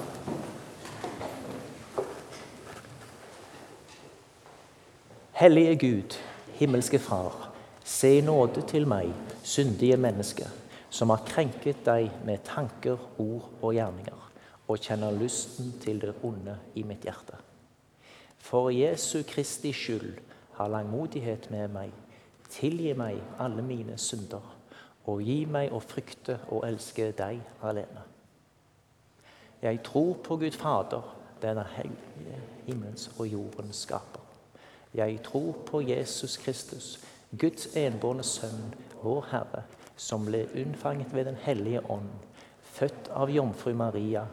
Hellige 5.37 5.77
Gud, 5.77 6.15
himmelske 6.49 6.99
Far, 6.99 7.53
se 7.85 8.19
i 8.19 8.21
nåde 8.21 8.63
til 8.63 8.87
meg, 8.89 9.11
syndige 9.45 9.99
menneske, 10.01 10.47
som 10.89 11.13
har 11.13 11.27
krenket 11.29 11.83
deg 11.85 12.09
med 12.25 12.41
tanker, 12.49 12.97
ord 13.21 13.51
og 13.61 13.75
gjerninger 13.77 14.23
og 14.65 14.81
kjenner 14.81 15.13
lysten 15.13 15.75
til 15.85 16.01
det 16.01 16.15
onde 16.25 16.57
i 16.75 16.87
mitt 16.89 17.05
hjerte. 17.05 17.37
For 18.41 18.73
Jesu 18.73 19.27
Kristi 19.29 19.75
skyld, 19.77 20.17
ha 20.57 20.73
langmodighet 20.73 21.51
med 21.53 21.69
meg. 21.69 21.93
Tilgi 22.49 22.97
meg 22.97 23.21
alle 23.37 23.61
mine 23.63 24.01
synder, 24.01 24.41
og 25.05 25.21
gi 25.21 25.43
meg 25.45 25.69
å 25.69 25.85
frykte 25.85 26.41
og 26.49 26.65
elske 26.65 27.13
deg 27.13 27.45
alene. 27.61 28.09
Jeg 29.61 29.85
tror 29.85 30.15
på 30.17 30.41
Gud 30.41 30.57
Fader, 30.57 31.13
denne 31.45 31.69
hellige 31.77 32.47
himmelens 32.71 33.11
og 33.19 33.29
jordens 33.29 33.85
skaper. 33.85 34.26
Jeg 34.95 35.21
tror 35.25 35.53
på 35.67 35.81
Jesus 35.81 36.37
Kristus, 36.37 37.01
Guds 37.39 37.69
enbårne 37.77 38.23
Sønn, 38.23 38.75
vår 39.03 39.27
Herre, 39.31 39.63
som 39.97 40.25
ble 40.27 40.47
unnfanget 40.55 41.15
ved 41.15 41.25
Den 41.25 41.39
hellige 41.43 41.85
ånd, 41.91 42.11
født 42.63 43.09
av 43.11 43.31
jomfru 43.31 43.75
Maria 43.75 44.27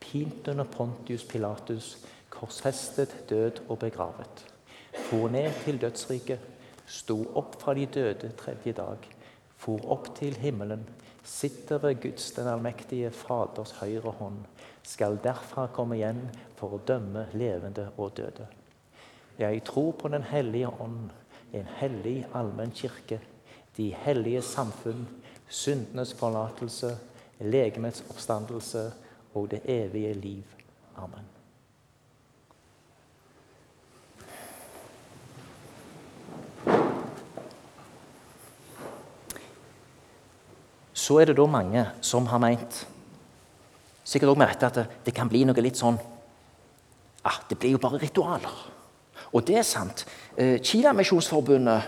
pint 0.00 0.48
under 0.48 0.64
Pontius 0.64 1.24
Pilatus, 1.24 1.96
korsfestet, 2.30 3.14
død 3.30 3.52
og 3.68 3.78
begravet. 3.78 4.44
For 4.92 5.28
ned 5.28 5.52
til 5.64 5.80
dødsriket, 5.80 6.40
sto 6.86 7.18
opp 7.34 7.56
fra 7.60 7.74
de 7.74 7.86
døde 7.86 8.30
tredje 8.38 8.72
dag, 8.76 9.08
for 9.56 9.82
opp 9.90 10.12
til 10.18 10.36
himmelen, 10.36 10.84
sitter 11.24 11.78
ved 11.82 12.00
Guds 12.02 12.30
den 12.36 12.46
allmektige 12.46 13.10
Faders 13.10 13.74
høyre 13.80 14.14
hånd, 14.20 14.44
skal 14.86 15.18
derfra 15.24 15.66
komme 15.74 15.98
igjen 15.98 16.22
for 16.56 16.76
å 16.76 16.82
dømme 16.86 17.26
levende 17.34 17.88
og 17.96 18.14
døde. 18.16 18.46
Jeg 19.38 19.64
tror 19.64 19.92
på 19.92 20.08
Den 20.08 20.22
hellige 20.22 20.68
ånd, 20.80 21.10
en 21.52 21.68
hellig 21.76 22.26
allmenn 22.34 22.72
kirke, 22.72 23.20
de 23.76 23.90
hellige 23.92 24.42
samfunn, 24.42 25.06
syndenes 25.48 26.14
forlatelse, 26.14 26.96
legemets 27.40 28.04
oppstandelse 28.10 28.92
og 29.34 29.50
det 29.50 29.60
evige 29.68 30.14
liv. 30.14 30.44
Amen. 30.96 31.28
Så 40.92 41.18
er 41.20 41.28
det 41.28 41.36
da 41.36 41.44
mange 41.46 41.84
som 42.00 42.26
har 42.26 42.40
meint, 42.42 42.86
sikkert 44.04 44.32
også 44.32 44.38
med 44.38 44.48
rette, 44.48 44.66
at 44.66 45.04
det 45.06 45.14
kan 45.14 45.28
bli 45.28 45.44
noe 45.44 45.62
litt 45.62 45.76
sånn 45.78 45.98
ah, 47.22 47.38
Det 47.50 47.58
blir 47.58 47.76
jo 47.76 47.82
bare 47.82 48.00
ritualer. 48.02 48.75
Og 49.32 49.46
det 49.46 49.58
er 49.58 49.66
sant. 49.66 50.04
Eh, 50.36 50.58
Kina-misjonsforbundet 50.62 51.82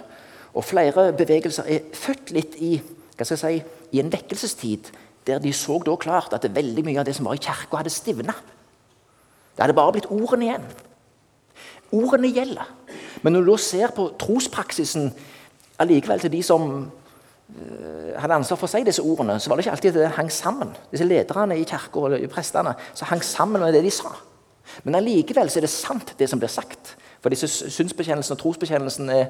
og 0.55 0.64
flere 0.64 1.12
bevegelser 1.12 1.68
er 1.68 1.87
født 1.94 2.33
litt 2.35 2.57
i, 2.64 2.79
si, 3.22 3.62
i 3.92 4.01
en 4.03 4.12
vekkelsestid 4.12 4.90
der 5.29 5.42
de 5.44 5.53
så 5.53 5.77
da 5.85 5.94
klart 6.01 6.33
at 6.33 6.46
veldig 6.55 6.85
mye 6.87 7.01
av 7.03 7.07
det 7.07 7.14
som 7.18 7.29
var 7.29 7.37
i 7.37 7.42
kirka, 7.42 7.77
hadde 7.77 7.92
stivna. 7.92 8.33
Det 9.57 9.64
hadde 9.64 9.77
bare 9.77 9.92
blitt 9.92 10.09
ordene 10.09 10.46
igjen. 10.46 10.68
Ordene 11.92 12.31
gjelder. 12.33 12.70
Men 13.22 13.37
når 13.37 13.44
du 13.44 13.57
ser 13.61 13.92
på 13.96 14.07
trospraksisen 14.20 15.11
allikevel 15.83 16.22
til 16.22 16.33
de 16.33 16.40
som 16.46 16.64
uh, 16.87 18.12
hadde 18.16 18.38
ansvar 18.38 18.61
for 18.61 18.68
å 18.68 18.72
si 18.72 18.85
disse 18.87 19.05
ordene, 19.05 19.38
så 19.40 19.51
var 19.51 19.59
det 19.59 19.66
ikke 19.66 19.74
alltid 19.77 19.92
at 19.92 20.01
det 20.01 20.14
hang 20.16 20.33
sammen. 20.33 20.72
Disse 20.92 21.07
lederne 21.07 21.59
i 21.59 21.66
kirka 21.68 22.07
og 22.07 22.16
prestene 22.33 22.77
så 22.94 23.09
hang 23.11 23.24
sammen 23.24 23.62
med 23.62 23.77
det 23.77 23.85
de 23.85 23.92
sa. 23.94 24.14
Men 24.85 24.98
allikevel 24.98 25.51
er 25.51 25.64
det 25.64 25.72
sant, 25.72 26.14
det 26.18 26.29
som 26.31 26.40
blir 26.40 26.53
sagt. 26.53 26.94
For 27.22 27.35
disse 27.35 27.48
synsbekjennelsene 27.48 28.37
og 28.37 28.42
trosbekjennelsene 28.42 29.14
er, 29.14 29.28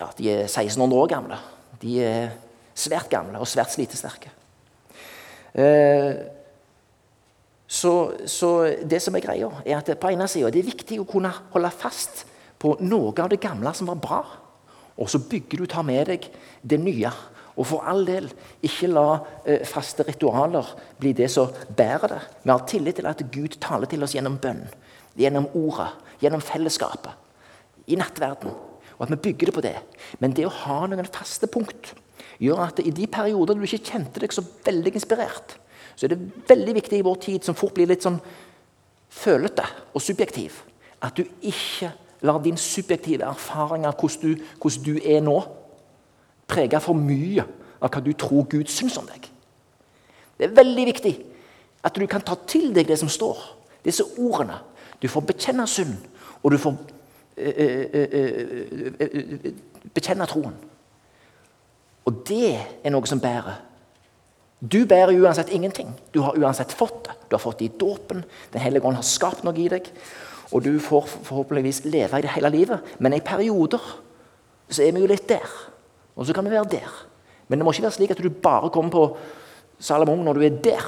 ja, 0.00 0.08
de 0.18 0.30
er 0.30 0.44
1600 0.48 1.00
år 1.00 1.10
gamle. 1.12 1.38
De 1.82 1.98
er 2.02 2.30
svært 2.74 3.10
gamle 3.12 3.38
og 3.38 3.48
svært 3.48 3.74
slitesterke. 3.74 4.32
Eh, 5.54 6.12
så, 7.72 8.12
så, 8.28 8.50
det 8.84 9.00
som 9.02 9.16
er 9.16 9.24
greia, 9.24 9.48
er 9.64 9.78
at 9.78 9.90
på 10.00 10.12
ene 10.12 10.28
sida 10.28 10.50
er 10.50 10.54
det 10.54 10.66
viktig 10.66 11.00
å 11.00 11.08
kunne 11.08 11.32
holde 11.54 11.70
fast 11.72 12.26
på 12.60 12.76
noe 12.84 13.14
av 13.16 13.30
det 13.32 13.40
gamle 13.42 13.72
som 13.76 13.88
var 13.88 14.00
bra. 14.02 14.22
Og 15.00 15.08
så 15.08 15.22
bygger 15.24 15.62
du, 15.62 15.68
tar 15.70 15.86
med 15.86 16.10
deg 16.10 16.26
det 16.60 16.78
nye. 16.82 17.12
Og 17.56 17.66
for 17.68 17.84
all 17.88 18.04
del, 18.08 18.28
ikke 18.64 18.90
la 18.92 19.06
eh, 19.44 19.64
faste 19.68 20.04
ritualer 20.08 20.68
bli 21.00 21.14
det 21.16 21.28
som 21.32 21.52
bærer 21.76 22.14
det. 22.14 22.20
Vi 22.44 22.52
har 22.52 22.68
tillit 22.68 23.00
til 23.00 23.08
at 23.08 23.24
Gud 23.32 23.58
taler 23.60 23.88
til 23.88 24.04
oss 24.04 24.14
gjennom 24.16 24.38
bønn, 24.40 24.62
gjennom 25.18 25.48
ordet, 25.58 25.90
gjennom 26.22 26.42
fellesskapet, 26.44 27.12
i 27.90 27.98
nattverden. 27.98 28.54
Og 28.96 29.04
at 29.06 29.10
vi 29.10 29.20
bygger 29.28 29.50
det 29.50 29.54
på 29.56 29.64
det. 29.64 29.76
Men 30.22 30.34
det 30.36 30.46
å 30.46 30.54
ha 30.62 30.84
noen 30.86 31.08
faste 31.10 31.48
punkt 31.50 31.94
gjør 32.42 32.62
at 32.68 32.82
i 32.82 32.92
de 32.94 33.08
perioder 33.10 33.58
du 33.58 33.64
ikke 33.66 33.92
kjente 33.92 34.22
deg 34.22 34.34
så 34.34 34.44
veldig 34.64 34.94
inspirert, 34.94 35.56
så 35.96 36.06
er 36.06 36.14
det 36.14 36.48
veldig 36.48 36.76
viktig 36.78 37.00
i 37.00 37.06
vår 37.06 37.18
tid, 37.22 37.42
som 37.44 37.58
fort 37.58 37.74
blir 37.76 37.90
litt 37.90 38.04
sånn 38.04 38.20
følete 39.12 39.64
og 39.92 40.02
subjektiv, 40.02 40.62
at 41.02 41.18
du 41.18 41.26
ikke 41.42 41.90
lar 42.22 42.38
din 42.42 42.56
subjektive 42.56 43.26
erfaring 43.26 43.84
av 43.86 43.98
hvordan 43.98 44.22
du, 44.22 44.44
hvordan 44.62 44.86
du 44.86 44.94
er 45.02 45.20
nå, 45.24 45.36
prege 46.48 46.80
for 46.82 46.98
mye 46.98 47.44
av 47.82 47.90
hva 47.90 48.02
du 48.04 48.12
tror 48.18 48.46
Gud 48.50 48.70
syns 48.70 48.96
om 49.00 49.08
deg. 49.08 49.26
Det 50.38 50.48
er 50.48 50.56
veldig 50.56 50.86
viktig 50.88 51.12
at 51.82 51.98
du 51.98 52.06
kan 52.06 52.22
ta 52.24 52.36
til 52.46 52.70
deg 52.74 52.86
det 52.88 52.98
som 53.00 53.10
står, 53.10 53.40
disse 53.82 54.06
ordene. 54.14 54.60
Du 55.02 55.08
får 55.10 55.26
bekjenne 55.32 55.66
synd, 55.66 55.96
og 56.42 56.52
du 56.52 56.58
får 56.58 56.76
øh, 57.36 57.86
øh, 57.94 58.08
øh, 59.00 59.52
bekjenne 59.94 60.26
troen. 60.26 60.54
Og 62.04 62.24
det 62.28 62.56
er 62.82 62.90
noe 62.90 63.06
som 63.06 63.20
bærer. 63.22 63.60
Du 64.62 64.84
bærer 64.86 65.14
uansett 65.18 65.50
ingenting. 65.50 65.90
Du 66.14 66.20
har 66.22 66.38
uansett 66.38 66.72
fått 66.72 67.04
det. 67.06 67.14
Du 67.30 67.34
har 67.34 67.42
fått 67.42 67.58
det 67.58 67.70
i 67.70 67.78
dåpen. 67.80 68.24
Den 68.52 68.62
hellige 68.62 68.86
ånd 68.86 68.98
har 68.98 69.06
skapt 69.06 69.44
noe 69.46 69.58
i 69.58 69.68
deg. 69.70 69.88
Og 70.52 70.64
du 70.64 70.76
får 70.82 71.06
forhåpentligvis 71.28 71.84
leve 71.84 72.18
i 72.18 72.22
det 72.22 72.34
hele 72.34 72.50
livet. 72.50 72.94
Men 72.98 73.14
i 73.14 73.22
perioder 73.24 73.82
så 74.68 74.84
er 74.84 74.92
vi 74.94 75.02
jo 75.02 75.10
litt 75.10 75.28
der. 75.30 75.46
Og 76.16 76.26
så 76.26 76.34
kan 76.34 76.46
vi 76.46 76.54
være 76.54 76.70
der. 76.70 76.90
Men 77.48 77.58
det 77.58 77.66
må 77.66 77.74
ikke 77.74 77.86
være 77.86 77.98
slik 77.98 78.14
at 78.14 78.22
du 78.22 78.30
bare 78.30 78.70
kommer 78.70 78.90
på 78.90 79.04
Salomon 79.82 80.24
når 80.24 80.38
du 80.38 80.46
er 80.46 80.58
der. 80.62 80.86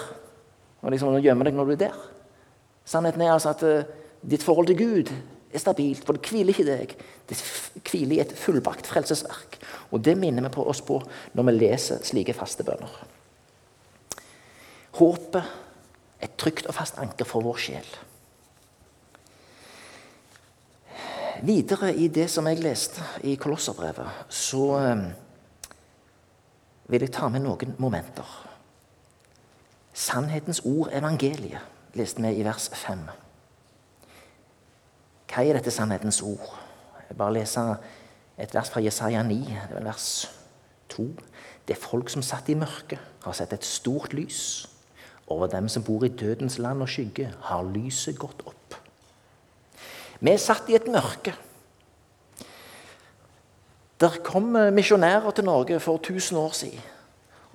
Og 0.82 0.92
liksom 0.92 1.18
gjemmer 1.22 1.48
deg 1.48 1.56
når 1.56 1.70
du 1.70 1.74
er 1.74 1.82
der. 1.86 1.98
Sannheten 2.84 3.22
er 3.24 3.32
altså 3.32 3.54
at 3.54 3.64
ditt 4.22 4.42
forhold 4.42 4.66
til 4.66 4.78
Gud 4.78 5.14
er 5.54 5.62
stabilt, 5.62 6.04
for 6.04 6.16
det 6.16 6.28
hviler 6.28 6.52
ikke 6.52 6.64
i 6.64 6.70
deg. 6.70 6.94
Det 7.28 7.38
hviler 7.88 8.16
i 8.16 8.22
et 8.24 8.36
fullbakt 8.38 8.88
frelsesverk. 8.90 9.58
Og 9.92 10.02
det 10.04 10.16
minner 10.18 10.44
vi 10.46 10.54
på 10.54 10.64
oss 10.68 10.82
på 10.84 11.00
når 11.34 11.48
vi 11.48 11.54
leser 11.58 12.02
slike 12.06 12.36
faste 12.36 12.66
bønner. 12.66 12.96
Håpet 14.98 16.24
et 16.24 16.36
trygt 16.40 16.68
og 16.70 16.76
fast 16.76 16.98
anker 17.02 17.28
for 17.28 17.44
vår 17.44 17.60
sjel. 17.60 17.88
Videre 21.44 21.90
i 21.98 22.06
det 22.08 22.28
som 22.32 22.46
jeg 22.48 22.62
leste 22.62 23.02
i 23.26 23.34
Kolosserbrevet, 23.36 24.30
så 24.32 24.62
eh, 24.78 25.02
vil 26.88 27.04
jeg 27.04 27.12
ta 27.12 27.28
med 27.28 27.44
noen 27.44 27.74
momenter. 27.82 28.30
Sannhetens 29.94 30.62
ord, 30.64 30.88
evangeliet, 30.94 31.60
leste 31.98 32.22
vi 32.22 32.32
i 32.38 32.46
vers 32.46 32.70
5. 32.72 33.04
Hva 35.34 35.42
er 35.42 35.56
dette 35.58 35.72
sannhetens 35.74 36.20
ord? 36.22 36.52
Jeg 37.08 37.16
bare 37.18 37.34
lese 37.34 37.62
et 38.38 38.52
vers 38.54 38.68
fra 38.70 38.82
Jesaja 38.82 39.22
9, 39.26 39.38
det 39.42 39.78
er 39.80 39.82
vers 39.82 40.28
2. 40.94 41.08
Det 41.66 41.74
er 41.74 41.80
folk 41.80 42.12
som 42.12 42.22
satt 42.22 42.52
i 42.52 42.54
mørket, 42.54 43.00
har 43.24 43.34
sett 43.34 43.50
et 43.56 43.66
stort 43.66 44.14
lys. 44.14 44.68
Over 45.26 45.50
dem 45.50 45.66
som 45.72 45.82
bor 45.82 46.04
i 46.06 46.12
dødens 46.12 46.60
land 46.62 46.84
og 46.84 46.92
skygge, 46.92 47.32
har 47.48 47.66
lyset 47.66 48.18
gått 48.20 48.44
opp. 48.46 48.76
Vi 50.20 50.30
er 50.30 50.38
satt 50.38 50.70
i 50.70 50.78
et 50.78 50.86
mørke. 50.86 51.34
Der 53.98 54.22
kom 54.22 54.54
misjonærer 54.76 55.34
til 55.34 55.48
Norge 55.50 55.80
for 55.80 55.98
1000 55.98 56.38
år 56.38 56.54
siden. 56.54 56.90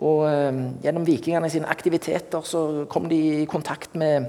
Og 0.03 0.25
eh, 0.27 0.59
Gjennom 0.83 1.07
vikingene 1.07 1.49
sine 1.51 1.71
aktiviteter 1.71 2.43
så 2.47 2.85
kom 2.91 3.07
de 3.11 3.19
i 3.41 3.47
kontakt 3.47 3.95
med, 3.95 4.27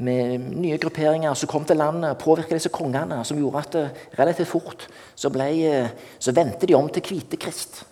med 0.00 0.46
nye 0.56 0.78
grupperinger 0.80 1.34
som 1.36 1.50
kom 1.50 1.64
til 1.68 1.78
landet, 1.80 2.18
påvirka 2.18 2.56
disse 2.56 2.72
kongene, 2.72 3.20
som 3.24 3.38
gjorde 3.38 3.62
at 3.62 3.78
eh, 3.78 4.02
relativt 4.18 4.50
fort 4.50 4.86
så, 5.14 5.30
ble, 5.32 5.48
eh, 5.68 5.92
så 6.18 6.34
vendte 6.36 6.68
de 6.68 6.76
om 6.78 6.88
til 6.88 7.04
hvite 7.06 7.38
krist. 7.40 7.82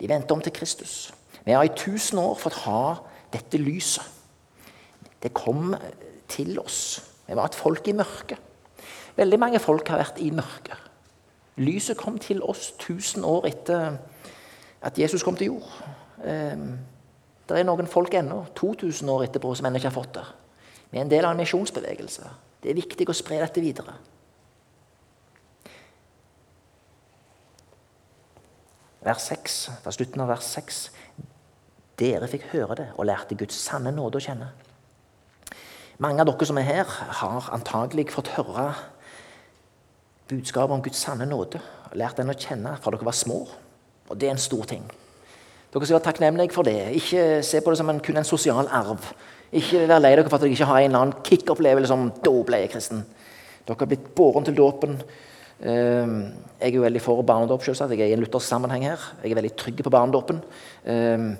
De 0.00 0.08
vendte 0.08 0.32
om 0.34 0.42
til 0.42 0.54
Kristus. 0.56 1.12
Vi 1.44 1.52
har 1.52 1.64
i 1.64 1.74
tusen 1.76 2.18
år 2.18 2.36
fått 2.40 2.62
ha 2.64 2.82
dette 3.32 3.60
lyset. 3.60 4.04
Det 5.20 5.34
kom 5.36 5.74
til 6.30 6.58
oss. 6.60 7.00
Vi 7.26 7.36
var 7.36 7.50
et 7.50 7.58
folk 7.58 7.88
i 7.88 7.96
mørket. 7.96 8.38
Veldig 9.16 9.38
mange 9.40 9.60
folk 9.60 9.88
har 9.92 10.00
vært 10.00 10.20
i 10.22 10.30
mørket. 10.32 10.88
Lyset 11.60 11.98
kom 12.00 12.16
til 12.18 12.40
oss 12.42 12.70
tusen 12.80 13.26
år 13.26 13.50
etter 13.50 13.98
at 14.80 14.98
Jesus 14.98 15.22
kom 15.22 15.36
til 15.36 15.52
jord. 15.52 15.68
Ehm, 16.24 16.78
det 17.48 17.58
er 17.58 17.66
noen 17.66 17.88
folk 17.90 18.14
ennå, 18.14 18.44
2000 18.56 19.10
år 19.12 19.26
etterpå, 19.26 19.52
som 19.54 19.66
ennå 19.66 19.80
ikke 19.80 19.90
har 19.90 19.96
fått 19.96 20.14
det. 20.16 20.24
Vi 20.90 20.98
er 20.98 21.04
en 21.04 21.10
del 21.10 21.24
av 21.24 21.34
en 21.34 21.42
misjonsbevegelse. 21.42 22.30
Det 22.60 22.70
er 22.72 22.78
viktig 22.78 23.06
å 23.08 23.16
spre 23.16 23.38
dette 23.40 23.62
videre. 23.62 23.94
Vers 29.00 29.22
6, 29.30 29.60
fra 29.80 29.92
slutten 29.96 30.20
av 30.20 30.28
vers 30.34 30.48
6. 30.50 30.80
Dere 32.00 32.28
fikk 32.28 32.50
høre 32.52 32.76
det 32.76 32.88
og 32.96 33.06
lærte 33.08 33.38
Guds 33.38 33.56
sanne 33.56 33.92
nåde 33.94 34.20
å 34.20 34.24
kjenne. 34.24 34.50
Mange 36.00 36.22
av 36.22 36.28
dere 36.28 36.48
som 36.48 36.58
er 36.60 36.68
her, 36.68 36.92
har 37.20 37.48
antagelig 37.54 38.10
fått 38.12 38.32
høre 38.36 38.70
budskapet 40.30 40.76
om 40.76 40.84
Guds 40.84 41.00
sanne 41.00 41.26
nåde. 41.28 41.60
og 41.90 41.96
Lært 41.96 42.20
den 42.20 42.32
å 42.32 42.36
kjenne 42.36 42.76
fra 42.80 42.92
dere 42.94 43.08
var 43.08 43.16
små. 43.16 43.42
Og 44.08 44.18
det 44.18 44.28
er 44.28 44.36
en 44.36 44.42
stor 44.42 44.68
ting. 44.68 44.84
Dere 45.70 45.86
skal 45.86 45.98
være 45.98 46.06
takknemlige 46.08 46.54
for 46.54 46.66
det. 46.66 46.78
Ikke 46.98 47.42
se 47.46 47.60
på 47.60 47.72
det 47.72 47.78
som 47.78 47.90
en, 47.92 48.00
kun 48.02 48.16
en 48.20 48.26
sosial 48.26 48.68
arv. 48.68 49.12
Ikke 49.52 49.86
vær 49.90 49.98
lei 49.98 50.14
dere 50.14 50.28
for 50.28 50.38
at 50.38 50.44
dere 50.44 50.54
ikke 50.54 50.68
har 50.68 50.78
en 50.78 50.90
eller 50.90 51.00
annen 51.00 51.24
kick-opplevelse 51.26 51.90
som 51.90 52.10
'da 52.10 52.42
ble 52.46 52.62
jeg 52.62 52.70
kristen'. 52.70 53.04
Dere 53.66 53.76
har 53.78 53.86
blitt 53.86 54.14
båren 54.14 54.44
til 54.44 54.56
dåpen. 54.56 55.02
Ehm, 55.62 56.32
jeg 56.60 56.68
er 56.68 56.74
jo 56.74 56.82
veldig 56.82 57.02
for 57.02 57.22
barnedåp. 57.22 57.66
Jeg 57.66 58.00
er 58.00 58.06
i 58.06 58.12
en 58.12 58.20
luthersk 58.20 58.46
sammenheng 58.46 58.84
her. 58.84 58.98
Jeg 59.22 59.30
er 59.30 59.34
veldig 59.34 59.56
trygg 59.56 59.82
på 59.82 59.90
barnedåpen. 59.90 60.42
Ehm, 60.86 61.36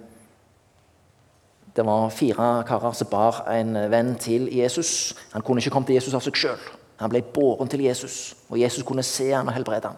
det 1.76 1.86
var 1.86 2.10
fire 2.10 2.64
karer 2.66 2.92
som 2.92 3.06
bar 3.10 3.44
en 3.48 3.74
venn 3.90 4.16
til 4.16 4.48
Jesus. 4.56 5.14
Han 5.32 5.42
kunne 5.42 5.58
ikke 5.58 5.70
komme 5.70 5.86
til 5.86 5.94
Jesus 5.94 6.14
av 6.14 6.20
seg 6.20 6.34
sjøl. 6.34 6.58
Han 7.00 7.10
ble 7.10 7.22
båren 7.22 7.68
til 7.68 7.80
Jesus, 7.80 8.34
og 8.50 8.58
Jesus 8.60 8.84
kunne 8.84 9.02
se 9.02 9.30
ham 9.30 9.48
og 9.48 9.54
helbrede 9.54 9.88
ham. 9.88 9.96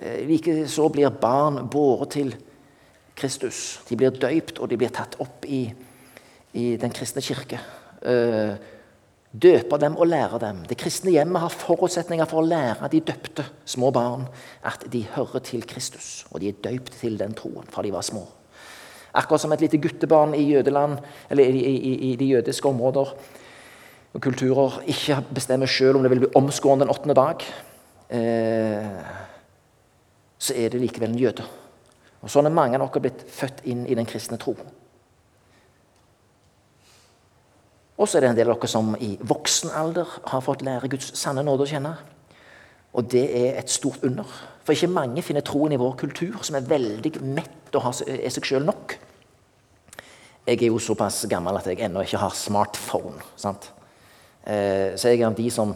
Eh, 0.00 0.26
Likeså 0.28 0.88
blir 0.92 1.08
barn 1.08 1.68
båret 1.72 2.10
til 2.10 2.34
Kristus. 3.16 3.80
De 3.88 3.96
blir 3.96 4.10
døypt, 4.10 4.58
og 4.58 4.68
de 4.68 4.76
blir 4.76 4.92
tatt 4.92 5.16
opp 5.20 5.46
i, 5.48 5.72
i 6.56 6.76
den 6.80 6.94
kristne 6.94 7.22
kirke. 7.24 7.60
Eh, 8.02 8.56
døpe 9.36 9.78
dem 9.80 9.96
og 10.00 10.08
lære 10.08 10.40
dem. 10.40 10.62
Det 10.68 10.78
kristne 10.80 11.12
hjemmet 11.12 11.42
har 11.42 11.52
forutsetninger 11.52 12.28
for 12.28 12.40
å 12.40 12.46
lære 12.46 12.88
de 12.92 13.02
døpte 13.04 13.44
små 13.68 13.90
barn 13.92 14.24
at 14.64 14.86
de 14.92 15.04
hører 15.16 15.44
til 15.44 15.66
Kristus, 15.68 16.24
og 16.30 16.40
de 16.40 16.50
er 16.50 16.60
døpt 16.64 16.96
til 17.02 17.18
den 17.20 17.36
troen 17.36 17.68
fra 17.72 17.84
de 17.84 17.92
var 17.92 18.06
små. 18.06 18.24
Akkurat 19.16 19.40
som 19.40 19.52
et 19.52 19.62
lite 19.64 19.80
guttebarn 19.80 20.34
i 20.36 20.44
jødeland, 20.44 20.98
eller 21.30 21.44
i, 21.44 21.60
i, 21.64 21.92
i 22.10 22.16
de 22.20 22.32
jødiske 22.36 22.68
områder 22.68 23.12
og 24.16 24.22
kulturer 24.24 24.80
ikke 24.88 25.20
bestemmer 25.36 25.68
sjøl 25.68 25.98
om 25.98 26.04
det 26.04 26.12
vil 26.14 26.24
bli 26.24 26.34
omskåren 26.38 26.84
den 26.84 26.92
åttende 26.92 27.16
dag, 27.16 27.44
eh, 28.08 29.14
så 30.38 30.56
er 30.56 30.72
det 30.72 30.80
likevel 30.80 31.12
en 31.12 31.20
jøde. 31.20 31.44
Og 32.22 32.32
Sånn 32.32 32.48
er 32.48 32.54
mange 32.54 32.78
av 32.78 32.88
dere 32.88 33.04
blitt 33.04 33.24
født 33.32 33.64
inn 33.68 33.84
i 33.86 33.96
den 33.96 34.08
kristne 34.08 34.38
tro. 34.40 34.56
Og 37.96 38.08
så 38.08 38.18
er 38.18 38.26
det 38.26 38.30
en 38.30 38.38
del 38.38 38.50
av 38.52 38.58
dere 38.60 38.68
som 38.68 38.92
i 39.00 39.14
voksen 39.24 39.72
alder 39.72 40.18
har 40.28 40.44
fått 40.44 40.64
lære 40.66 40.90
Guds 40.92 41.14
sanne 41.16 41.44
nåde 41.46 41.64
å 41.64 41.70
kjenne. 41.70 41.94
Og 42.96 43.08
det 43.12 43.24
er 43.38 43.58
et 43.60 43.72
stort 43.72 44.04
under. 44.04 44.28
For 44.64 44.76
ikke 44.76 44.92
mange 44.92 45.24
finner 45.24 45.44
troen 45.46 45.72
i 45.72 45.80
vår 45.80 45.96
kultur, 46.00 46.36
som 46.44 46.58
er 46.58 46.68
veldig 46.68 47.12
mett 47.24 47.76
og 47.76 47.88
er 48.08 48.32
seg 48.32 48.48
sjøl 48.48 48.66
nok. 48.66 48.96
Jeg 50.46 50.60
er 50.60 50.68
jo 50.68 50.78
såpass 50.82 51.24
gammel 51.30 51.58
at 51.58 51.66
jeg 51.66 51.80
ennå 51.86 52.04
ikke 52.04 52.20
har 52.22 52.36
smartphone. 52.36 53.18
sant? 53.36 53.70
Eh, 54.46 54.94
så 54.94 55.10
jeg 55.10 55.20
er 55.20 55.26
av 55.26 55.34
de 55.34 55.48
som 55.50 55.74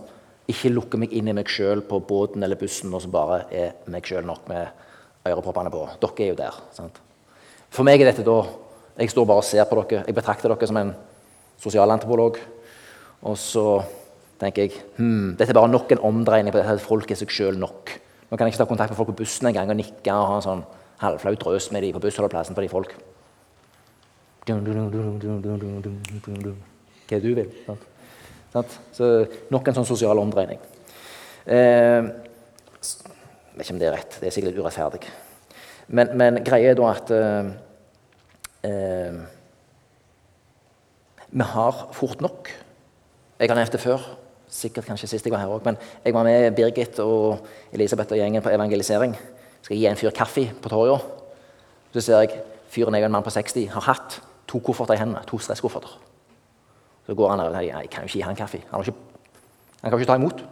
ikke 0.50 0.70
lukker 0.70 1.00
meg 1.00 1.14
inn 1.14 1.28
i 1.30 1.34
meg 1.34 1.48
sjøl 1.50 1.82
på 1.86 1.98
båten 2.06 2.42
eller 2.42 2.58
bussen 2.58 2.92
og 2.94 3.02
som 3.02 3.12
bare 3.14 3.44
er 3.50 3.72
meg 3.90 4.06
sjøl 4.06 4.26
nok 4.26 4.46
med 4.50 4.68
øreproppene 5.26 5.72
på. 5.74 5.86
Dere 6.02 6.24
er 6.24 6.32
jo 6.32 6.38
der. 6.38 6.60
sant? 6.74 7.00
For 7.70 7.86
meg 7.86 8.00
er 8.00 8.12
dette 8.12 8.26
da 8.26 8.42
Jeg 9.00 9.10
står 9.10 9.24
bare 9.24 9.40
og 9.40 9.44
ser 9.46 9.64
på 9.64 9.76
dere. 9.80 10.04
Jeg 10.04 10.14
betrakter 10.14 10.50
dere 10.50 10.66
som 10.66 10.76
en 10.76 10.90
sosialantropolog. 11.60 12.38
Og 13.28 13.36
så 13.38 13.64
tenker 14.40 14.66
jeg 14.66 14.84
hmm, 14.96 15.36
dette 15.36 15.52
er 15.52 15.58
bare 15.58 15.72
nok 15.72 15.92
en 15.92 16.04
omdreining 16.10 16.54
på 16.54 16.60
dette 16.60 16.78
at 16.78 16.84
folk 16.84 17.10
er 17.12 17.20
seg 17.20 17.32
sjøl 17.34 17.60
nok. 17.60 17.92
Nå 18.30 18.38
kan 18.38 18.46
jeg 18.46 18.54
ikke 18.54 18.62
ta 18.62 18.70
kontakt 18.70 18.92
med 18.92 18.98
folk 19.00 19.12
på 19.12 19.20
bussen 19.22 19.50
en 19.50 19.56
gang 19.56 19.72
og 19.72 19.78
nikke 19.78 20.14
og 20.14 20.28
ha 20.30 20.36
en 20.38 20.46
sånn 20.46 20.66
halvflau 21.00 21.34
drøs 21.40 21.70
med 21.74 21.84
dem 21.84 21.96
på 21.96 22.02
bussholdeplassen 22.04 22.56
de 22.56 22.68
folk. 22.70 22.94
Hva 27.10 27.16
er 27.16 27.24
du 27.24 27.32
vil? 27.36 27.50
Så 28.94 29.08
Nok 29.52 29.68
en 29.68 29.76
sånn 29.80 29.88
sosial 29.88 30.18
omdreining. 30.22 30.60
Eh, 31.44 32.06
jeg 32.80 33.56
vet 33.56 33.66
ikke 33.66 33.74
om 33.74 33.82
det 33.82 33.88
er 33.90 33.96
rett. 33.96 34.16
Det 34.20 34.28
er 34.28 34.34
sikkert 34.34 34.52
litt 34.52 34.62
urettferdig. 34.62 35.02
Men, 35.90 36.14
men 36.18 36.40
greia 36.46 36.70
er 36.70 36.78
da 36.78 36.88
at 36.92 37.12
eh, 37.14 37.50
eh, 38.68 39.20
Vi 41.30 41.46
har 41.46 41.88
fort 41.92 42.20
nok. 42.20 42.48
Jeg 43.38 43.48
har 43.48 43.56
nevnt 43.56 43.72
det 43.72 43.80
før, 43.80 44.02
sikkert 44.50 44.88
kanskje 44.90 45.08
sist 45.12 45.26
jeg 45.26 45.32
var 45.32 45.44
her 45.44 45.52
òg, 45.54 45.62
men 45.64 45.76
jeg 46.04 46.14
var 46.14 46.26
med 46.26 46.50
Birgit 46.56 46.98
og 47.04 47.46
Elisabeth 47.72 48.12
og 48.12 48.18
gjengen 48.18 48.42
på 48.42 48.50
evangelisering. 48.50 49.14
Skal 49.62 49.76
jeg 49.76 49.80
gi 49.80 49.86
en 49.92 50.00
fyr 50.00 50.10
kaffe 50.16 50.48
på 50.62 50.72
torget. 50.72 51.06
Så 51.94 52.02
ser 52.02 52.24
jeg 52.24 52.42
fyren 52.70 52.94
er 52.94 53.04
jo 53.04 53.10
en 53.10 53.14
mann 53.14 53.26
på 53.26 53.30
60, 53.30 53.68
har 53.70 53.86
hatt 53.86 54.18
to 54.50 54.58
kofferter 54.58 54.98
i 54.98 55.00
hendene. 55.04 55.22
To 55.30 55.38
stresskofferter. 55.38 55.94
Så 57.06 57.14
går 57.14 57.30
han 57.30 57.38
der 57.38 57.52
og 57.52 57.56
sier 57.56 57.78
jeg 57.78 57.90
kan 57.90 58.02
jo 58.02 58.10
ikke 58.10 58.18
gi 58.18 58.26
han 58.26 58.36
kaffe. 58.42 58.62
Han, 58.72 58.82
ikke, 58.82 58.98
han 59.82 59.90
kan 59.90 59.98
jo 59.98 60.02
ikke 60.02 60.10
ta 60.10 60.18
imot. 60.18 60.44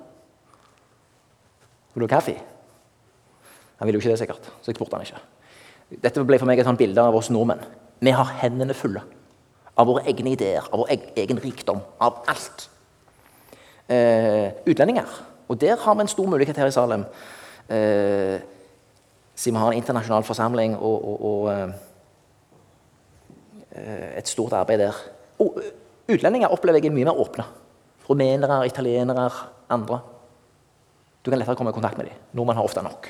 Vil 1.95 2.07
du 2.07 2.07
ha 2.07 2.14
kaffe? 2.14 2.38
Han 3.79 3.87
ville 3.87 3.99
jo 3.99 4.07
ikke 4.07 4.14
det, 4.14 4.23
sikkert. 4.23 4.51
Så 4.62 4.71
jeg 4.71 4.79
spurte 4.79 4.97
han 4.97 5.07
ikke. 5.07 6.01
Dette 6.07 6.25
ble 6.25 6.38
for 6.38 6.47
meg 6.47 6.62
et 6.62 6.69
sånt 6.69 6.79
bilde 6.79 7.03
av 7.03 7.17
oss 7.19 7.31
nordmenn. 7.35 7.67
Vi 7.99 8.14
har 8.14 8.37
hendene 8.45 8.75
fulle 8.79 9.03
av 9.79 9.87
våre 9.87 10.05
egne 10.11 10.35
ideer, 10.35 10.67
av 10.73 10.83
vår 10.83 10.91
egen 11.17 11.41
rikdom, 11.41 11.81
av 12.03 12.23
alt. 12.29 12.69
Eh, 13.88 14.51
utlendinger. 14.67 15.09
Og 15.49 15.61
der 15.61 15.77
har 15.81 15.95
vi 15.95 16.05
en 16.05 16.11
stor 16.11 16.27
mulighet 16.29 16.57
her 16.57 16.67
i 16.67 16.75
Salem. 16.75 17.05
Eh, 17.69 18.41
siden 19.35 19.55
vi 19.55 19.62
har 19.62 19.73
en 19.73 19.79
internasjonal 19.79 20.27
forsamling 20.27 20.75
og, 20.77 21.05
og, 21.05 21.25
og 21.31 21.53
eh, 21.53 21.69
eh 23.71 24.19
et 24.19 24.29
stort 24.29 24.53
arbeid 24.53 24.79
der. 24.79 24.99
Og 25.38 25.62
utlendinger 26.09 26.53
opplever 26.53 26.83
jeg 26.83 26.91
er 26.91 26.97
mye 26.97 27.05
mer 27.05 27.21
åpne. 27.23 27.45
Rumenere, 28.11 28.67
italienere, 28.67 29.31
andre. 29.71 30.01
Du 31.25 31.31
kan 31.31 31.38
lettere 31.38 31.57
komme 31.57 31.71
i 31.71 31.77
kontakt 31.77 31.99
med 31.99 32.07
dem. 32.07 32.14
Nordmenn 32.33 32.57
har 32.57 32.64
ofte 32.64 32.83
nok. 32.83 33.09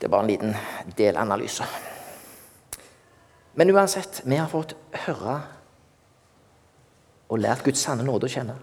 Det 0.00 0.06
er 0.06 0.12
bare 0.12 0.22
en 0.22 0.30
liten 0.30 0.56
delanalyse. 0.98 1.64
Men 3.56 3.72
uansett, 3.72 4.20
vi 4.24 4.36
har 4.36 4.48
fått 4.52 4.74
høre 5.06 5.40
og 7.32 7.40
lært 7.40 7.64
Guds 7.64 7.80
sanne 7.82 8.04
nåde 8.04 8.28
å 8.28 8.32
kjenne. 8.32 8.56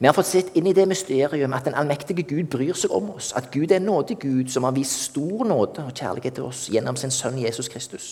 Vi 0.00 0.08
har 0.08 0.16
fått 0.16 0.26
sett 0.26 0.56
inn 0.58 0.66
i 0.66 0.74
det 0.74 0.88
mysterium 0.90 1.52
at 1.54 1.68
den 1.68 1.76
allmektige 1.78 2.24
Gud 2.26 2.48
bryr 2.50 2.74
seg 2.74 2.92
om 2.96 3.12
oss. 3.12 3.30
At 3.36 3.52
Gud 3.54 3.70
er 3.70 3.78
en 3.78 3.86
nådig 3.86 4.16
Gud 4.24 4.50
som 4.50 4.66
har 4.66 4.74
vist 4.74 5.04
stor 5.10 5.44
nåde 5.46 5.84
og 5.84 5.92
kjærlighet 5.94 6.40
til 6.40 6.48
oss 6.48 6.64
gjennom 6.72 6.96
sin 6.98 7.12
sønn 7.14 7.38
Jesus 7.38 7.68
Kristus. 7.70 8.08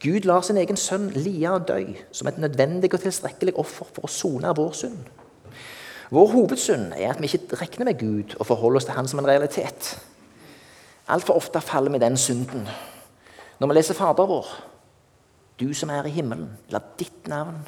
Gud 0.00 0.24
lar 0.28 0.46
sin 0.46 0.56
egen 0.62 0.78
sønn 0.80 1.10
lie 1.16 1.50
og 1.50 1.66
dø 1.68 1.80
som 2.12 2.30
et 2.30 2.38
nødvendig 2.40 2.92
og 2.94 3.02
tilstrekkelig 3.02 3.56
offer 3.60 3.90
for 3.90 4.06
å 4.06 4.10
sone 4.10 4.54
vår 4.56 4.72
synd. 4.78 5.10
Vår 6.14 6.28
hovedsynd 6.32 6.92
er 6.94 7.10
at 7.10 7.20
vi 7.20 7.28
ikke 7.28 7.58
regner 7.60 7.90
med 7.90 7.98
Gud 8.00 8.36
og 8.38 8.46
forholder 8.46 8.80
oss 8.80 8.88
til 8.88 8.96
Han 8.96 9.08
som 9.10 9.20
en 9.20 9.28
realitet. 9.28 9.96
Altfor 11.08 11.36
ofte 11.36 11.60
faller 11.60 11.92
vi 11.92 12.00
den 12.00 12.16
synden. 12.16 12.68
Når 13.58 13.68
vi 13.68 13.76
leser 13.76 13.98
Fader 13.98 14.30
vår 14.30 14.46
Du 15.60 15.68
som 15.74 15.90
er 15.90 16.06
i 16.08 16.14
himmelen, 16.14 16.48
la 16.74 16.80
ditt 16.98 17.28
navn 17.30 17.62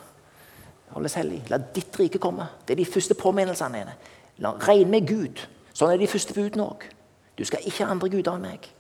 holdes 0.97 1.17
hellig. 1.19 1.43
La 1.51 1.59
ditt 1.59 1.99
rike 2.01 2.21
komme. 2.23 2.49
Det 2.67 2.75
er 2.75 2.83
de 2.83 2.89
første 2.89 3.15
påminnelsene. 3.19 3.85
La 4.43 4.53
Regn 4.69 4.91
med 4.93 5.07
Gud. 5.09 5.43
Sånn 5.77 5.93
er 5.93 6.01
de 6.01 6.09
første 6.11 6.35
budene 6.37 6.67
òg. 6.71 6.87
Du 7.37 7.45
skal 7.45 7.65
ikke 7.69 7.85
ha 7.85 7.93
andre 7.93 8.11
guder 8.13 8.37
enn 8.37 8.47
meg. 8.47 8.71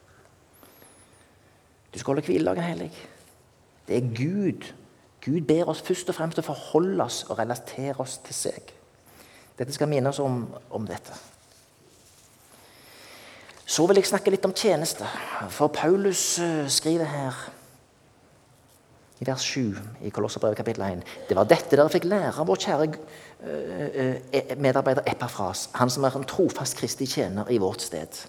Du 1.92 1.99
skal 2.01 2.14
holde 2.14 2.27
hviledagen 2.27 2.64
hellig. 2.64 2.90
Det 3.88 3.99
er 3.99 4.11
Gud. 4.16 4.66
Gud 5.25 5.47
ber 5.49 5.71
oss 5.73 5.83
først 5.85 6.11
og 6.12 6.16
fremst 6.16 6.40
å 6.40 6.47
forholde 6.47 7.05
oss 7.05 7.25
og 7.29 7.38
relatere 7.40 7.99
oss 8.03 8.19
til 8.25 8.37
seg. 8.37 8.73
Dette 9.57 9.75
skal 9.75 9.88
minne 9.90 10.12
oss 10.12 10.21
om, 10.23 10.45
om 10.71 10.88
dette. 10.88 11.16
Så 13.66 13.87
vil 13.88 13.99
jeg 13.99 14.09
snakke 14.09 14.31
litt 14.31 14.45
om 14.47 14.55
tjeneste. 14.55 15.09
For 15.51 15.73
Paulus 15.75 16.37
uh, 16.38 16.69
skriver 16.71 17.09
her 17.11 17.40
i 19.21 19.25
vers 19.25 19.45
7 19.49 19.63
i 20.05 20.11
Kolosserbrevet 20.13 20.59
kapittel 20.59 20.85
1. 20.85 21.05
Det 21.29 21.37
var 21.37 21.49
dette 21.49 21.73
dere 21.73 21.93
fikk 21.93 22.09
lære 22.09 22.35
av 22.37 22.49
vår 22.49 22.61
kjære 22.67 22.89
uh, 22.91 22.99
uh, 23.97 24.51
medarbeider 24.61 25.07
Epafras, 25.09 25.69
han 25.77 25.93
som 25.93 26.05
er 26.05 26.19
en 26.19 26.27
trofast 26.29 26.77
kristig 26.77 27.09
tjener 27.15 27.49
i 27.53 27.61
vårt 27.63 27.85
sted. 27.85 28.21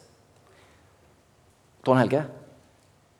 Trond 1.83 2.01
Helge, 2.01 2.23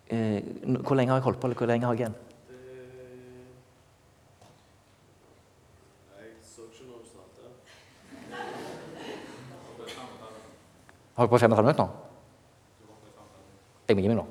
hvor 0.07 0.95
lenge 0.95 1.11
har 1.11 1.19
jeg 1.19 1.23
holdt 1.23 1.39
på, 1.39 1.47
eller 1.47 1.59
hvor 1.59 1.69
lenge 1.69 1.87
har 1.87 1.95
jeg 1.95 2.01
igjen? 2.01 2.15
Har 11.17 11.25
du 11.25 11.29
på 11.31 11.37
35 11.37 11.63
minutter 11.63 11.83
nå? 11.83 11.89
Jeg 13.87 13.95
må 13.97 14.03
gi 14.03 14.11
meg 14.11 14.19
nå. 14.19 14.25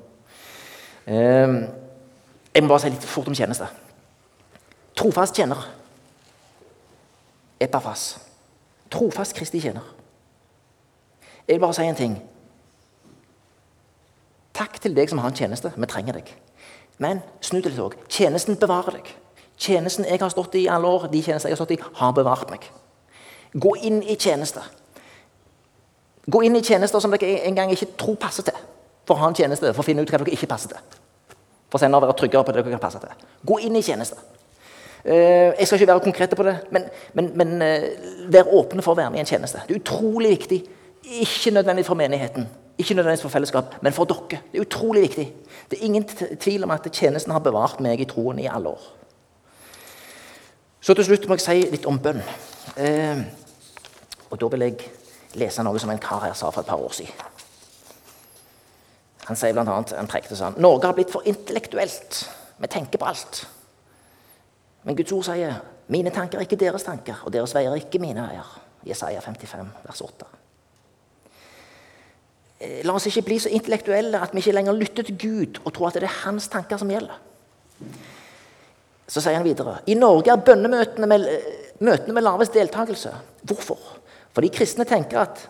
Jeg 2.57 2.63
må 2.65 2.71
bare 2.71 2.81
si 2.81 2.89
litt 2.89 3.03
fort 3.05 3.27
om 3.29 3.35
tjeneste. 3.37 3.67
Trofast 4.97 5.37
tjener. 5.37 5.59
Epafas. 7.61 8.15
Trofast 8.89 9.35
Kristi 9.37 9.61
tjener. 9.61 9.85
Jeg 11.45 11.53
vil 11.53 11.61
bare 11.61 11.77
si 11.77 11.85
en 11.85 11.99
ting. 11.99 12.15
Takk 14.57 14.81
til 14.81 14.97
deg 14.97 15.13
som 15.13 15.21
har 15.21 15.29
en 15.29 15.37
tjeneste. 15.37 15.69
Vi 15.77 15.91
trenger 15.91 16.17
deg. 16.17 16.33
Men 16.97 17.21
snu 17.45 17.61
det 17.61 17.75
litt 17.75 17.85
òg. 17.85 18.01
Tjenesten 18.09 18.57
bevarer 18.57 18.97
deg. 18.97 19.13
Tjenesten 19.61 20.09
jeg 20.09 20.25
har 20.25 20.33
stått 20.33 20.57
i 20.57 20.65
i 20.65 20.69
alle 20.73 20.89
år, 20.89 21.11
de 21.13 21.21
tjenester 21.21 21.53
jeg 21.53 21.59
har 21.59 21.61
stått 21.61 21.77
i, 21.77 21.81
har 22.01 22.17
bevart 22.17 22.49
meg. 22.49 22.65
Gå 23.53 23.77
inn 23.85 24.01
i 24.01 24.17
tjeneste. 24.17 24.65
Gå 26.25 26.41
inn 26.41 26.57
i 26.57 26.65
tjenester 26.65 27.05
som 27.05 27.13
dere 27.13 27.43
en 27.45 27.61
gang 27.61 27.69
ikke 27.69 27.93
tror 28.01 28.17
passer 28.17 28.49
til. 28.49 28.65
For 29.05 29.13
å 29.13 29.27
ha 29.27 29.29
en 29.29 29.37
tjeneste, 29.37 29.77
for 29.77 29.85
å 29.85 29.93
finne 29.93 30.01
ut 30.01 30.09
hva 30.09 30.25
dere 30.25 30.33
ikke 30.33 30.49
passer 30.49 30.73
til. 30.73 30.97
For 31.71 31.81
senere 31.81 31.99
å 31.99 32.07
være 32.07 32.17
tryggere 32.21 32.47
på 32.47 32.53
det 32.55 32.63
dere 32.63 32.75
kan 32.77 32.83
passe 32.83 33.01
til. 33.03 33.27
Gå 33.47 33.59
inn 33.67 33.75
i 33.75 33.83
tjeneste. 33.83 34.19
Eh, 35.03 35.53
jeg 35.59 35.67
skal 35.67 35.79
ikke 35.79 35.91
være 35.91 36.03
konkret 36.03 36.35
på 36.35 36.43
det, 36.43 36.55
men, 36.71 36.87
men, 37.13 37.31
men 37.39 37.61
eh, 37.61 37.89
vær 38.33 38.49
åpne 38.59 38.83
for 38.83 38.95
å 38.95 38.99
være 38.99 39.13
med 39.13 39.21
i 39.21 39.25
en 39.25 39.29
tjeneste. 39.29 39.61
Det 39.67 39.75
er 39.75 39.81
utrolig 39.81 40.33
viktig. 40.33 40.61
Ikke 41.23 41.53
nødvendigvis 41.55 41.87
for 41.87 41.99
menigheten, 41.99 42.47
ikke 42.77 42.97
nødvendigvis 42.97 43.23
for 43.23 43.31
fellesskap, 43.31 43.77
men 43.81 43.95
for 43.95 44.09
dere. 44.09 44.41
Det 44.51 44.59
er 44.59 44.65
utrolig 44.65 45.05
viktig. 45.07 45.27
Det 45.71 45.79
er 45.79 45.85
ingen 45.87 46.07
tvil 46.07 46.67
om 46.67 46.75
at 46.75 46.87
tjenesten 46.91 47.31
har 47.35 47.43
bevart 47.43 47.79
meg 47.83 48.03
i 48.03 48.09
troen 48.09 48.39
i 48.43 48.49
alle 48.51 48.75
år. 48.75 48.89
Så 50.81 50.93
til 50.95 51.07
slutt 51.07 51.27
må 51.27 51.35
jeg 51.35 51.45
si 51.45 51.57
litt 51.71 51.87
om 51.89 51.99
bønn. 51.99 52.19
Eh, 52.79 53.23
og 54.29 54.39
da 54.39 54.51
vil 54.53 54.67
jeg 54.67 54.91
lese 55.39 55.63
noe 55.63 55.79
som 55.79 55.91
en 55.91 56.03
kar 56.03 56.23
her 56.25 56.35
sa 56.35 56.51
for 56.51 56.63
et 56.63 56.69
par 56.69 56.83
år 56.83 56.95
siden. 56.95 57.36
Han 59.27 59.35
sier 59.35 59.55
blant 59.55 59.69
annet, 59.69 59.93
han 59.97 60.07
prekte 60.09 60.37
sånn 60.39 60.55
Norge 60.63 60.87
har 60.87 60.95
blitt 60.95 61.11
for 61.11 61.25
intellektuelt. 61.27 62.21
Vi 62.57 62.69
tenker 62.71 63.01
på 63.01 63.07
alt. 63.09 63.43
Men 64.87 64.95
Guds 64.95 65.13
ord 65.13 65.27
sier 65.27 65.59
mine 65.91 66.11
tanker 66.15 66.39
er 66.39 66.47
ikke 66.47 66.59
deres 66.59 66.85
tanker, 66.87 67.21
og 67.25 67.31
deres 67.35 67.53
veier 67.55 67.71
er 67.71 67.81
ikke 67.81 68.01
mine 68.03 68.23
veier. 68.23 68.55
Jesaja 68.87 69.21
55, 69.23 69.71
vers 69.83 70.01
8. 70.03 70.27
Eh, 72.59 72.81
la 72.87 72.95
oss 72.95 73.07
ikke 73.09 73.25
bli 73.27 73.39
så 73.41 73.51
intellektuelle 73.53 74.21
at 74.21 74.33
vi 74.33 74.41
ikke 74.41 74.55
lenger 74.55 74.77
lytter 74.77 75.07
til 75.07 75.17
Gud 75.21 75.59
og 75.63 75.73
tror 75.75 75.89
at 75.89 75.99
det 75.99 76.07
er 76.07 76.21
hans 76.23 76.47
tanker 76.51 76.79
som 76.81 76.91
gjelder. 76.91 77.19
Så 79.07 79.23
sier 79.23 79.37
han 79.37 79.45
videre 79.45 79.77
i 79.87 79.95
Norge 79.95 80.33
er 80.33 80.43
bønnemøtene 80.43 81.07
med, 81.07 81.27
møtene 81.79 82.15
med 82.15 82.25
lavest 82.25 82.55
deltakelse. 82.57 83.13
Hvorfor? 83.47 83.79
Fordi 84.35 84.51
kristne 84.53 84.87
tenker 84.87 85.21
at 85.23 85.43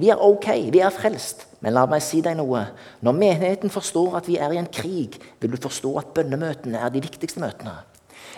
vi 0.00 0.10
er 0.10 0.22
ok, 0.22 0.48
vi 0.74 0.80
er 0.82 0.94
frelst. 0.94 1.46
Men 1.64 1.72
la 1.72 1.86
meg 1.88 2.02
si 2.04 2.20
deg 2.20 2.36
noe. 2.36 2.60
Når 3.00 3.16
menigheten 3.16 3.72
forstår 3.72 4.18
at 4.18 4.28
vi 4.28 4.36
er 4.36 4.52
i 4.52 4.60
en 4.60 4.68
krig, 4.68 5.16
vil 5.40 5.54
du 5.54 5.56
forstå 5.56 5.94
at 6.02 6.10
bønnemøtene 6.16 6.76
er 6.76 6.92
de 6.92 7.00
viktigste 7.00 7.40
møtene. 7.40 7.78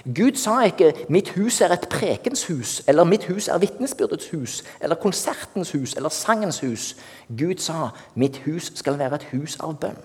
Gud 0.07 0.37
sa 0.39 0.61
ikke 0.63 0.93
'mitt 1.09 1.29
hus 1.35 1.61
er 1.61 1.73
et 1.73 1.89
prekens 1.89 2.47
hus', 2.47 2.83
eller 2.87 3.05
'mitt 3.05 3.25
hus 3.25 3.49
er 3.49 3.59
vitnesbyrdets 3.59 4.31
hus', 4.31 4.63
eller 4.81 4.97
'konsertens 4.97 5.73
hus', 5.73 5.97
eller 5.97 6.09
'sangens 6.09 6.61
hus'. 6.61 6.97
Gud 7.39 7.59
sa 7.59 7.89
'mitt 8.15 8.37
hus 8.37 8.73
skal 8.75 8.99
være 8.99 9.15
et 9.15 9.29
hus 9.33 9.57
av 9.61 9.75
bønn'. 9.81 10.05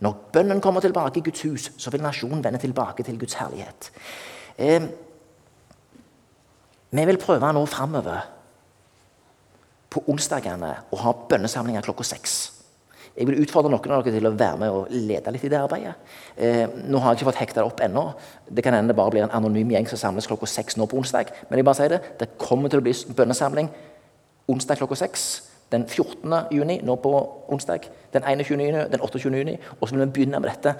Når 0.00 0.30
bønnen 0.32 0.60
kommer 0.60 0.80
tilbake 0.80 1.18
i 1.18 1.22
Guds 1.22 1.42
hus, 1.42 1.72
så 1.78 1.90
vil 1.90 2.02
nasjonen 2.02 2.44
vende 2.44 2.58
tilbake 2.58 3.02
til 3.02 3.18
Guds 3.18 3.34
herlighet. 3.34 3.90
Eh, 4.58 4.82
vi 6.90 7.04
vil 7.04 7.18
prøve 7.18 7.52
nå 7.52 7.66
framover 7.66 8.39
på 9.90 10.02
onsdagene 10.10 10.70
å 10.94 11.02
ha 11.02 11.12
bønnesamlinger 11.30 11.84
klokka 11.84 12.06
seks. 12.06 12.38
Jeg 13.16 13.26
vil 13.26 13.40
utfordre 13.42 13.72
noen 13.72 13.92
av 13.92 14.04
dere 14.06 14.14
til 14.16 14.28
å 14.28 14.32
være 14.38 14.58
med 14.62 14.72
og 14.72 14.92
lede 14.94 15.32
litt 15.34 15.44
i 15.44 15.50
det 15.50 15.58
arbeidet. 15.58 15.96
Eh, 16.38 16.62
nå 16.86 17.00
har 17.02 17.12
jeg 17.12 17.20
ikke 17.20 17.28
fått 17.32 17.40
hekta 17.40 17.60
det 17.60 17.66
opp 17.66 17.82
ennå. 17.82 18.04
Det 18.46 18.62
kan 18.64 18.76
hende 18.76 18.92
det 18.92 18.96
bare 18.96 19.10
blir 19.12 19.26
en 19.26 19.34
anonym 19.34 19.72
gjeng 19.74 19.88
som 19.90 19.98
samles 19.98 20.28
klokka 20.30 20.46
seks 20.48 20.78
nå 20.78 20.86
på 20.88 21.00
onsdag. 21.00 21.32
Men 21.50 21.58
jeg 21.58 21.66
bare 21.66 21.80
sier 21.80 21.94
det, 21.96 22.00
det 22.20 22.30
kommer 22.40 22.70
til 22.70 22.80
å 22.80 22.86
bli 22.86 22.94
bønnesamling 23.18 23.70
onsdag 24.50 24.78
klokka 24.78 25.00
seks. 25.02 25.26
Den 25.74 25.84
14. 25.86 26.54
juni, 26.54 26.80
nå 26.86 26.96
på 27.02 27.12
onsdag. 27.50 27.90
Den 28.14 28.24
21. 28.26 28.54
juni, 28.54 28.86
den 28.94 29.02
28. 29.02 29.26
juni. 29.26 29.58
Og 29.80 29.88
så 29.88 29.96
vil 29.96 30.06
vi 30.06 30.14
begynne 30.20 30.40
med 30.42 30.50
dette 30.52 30.76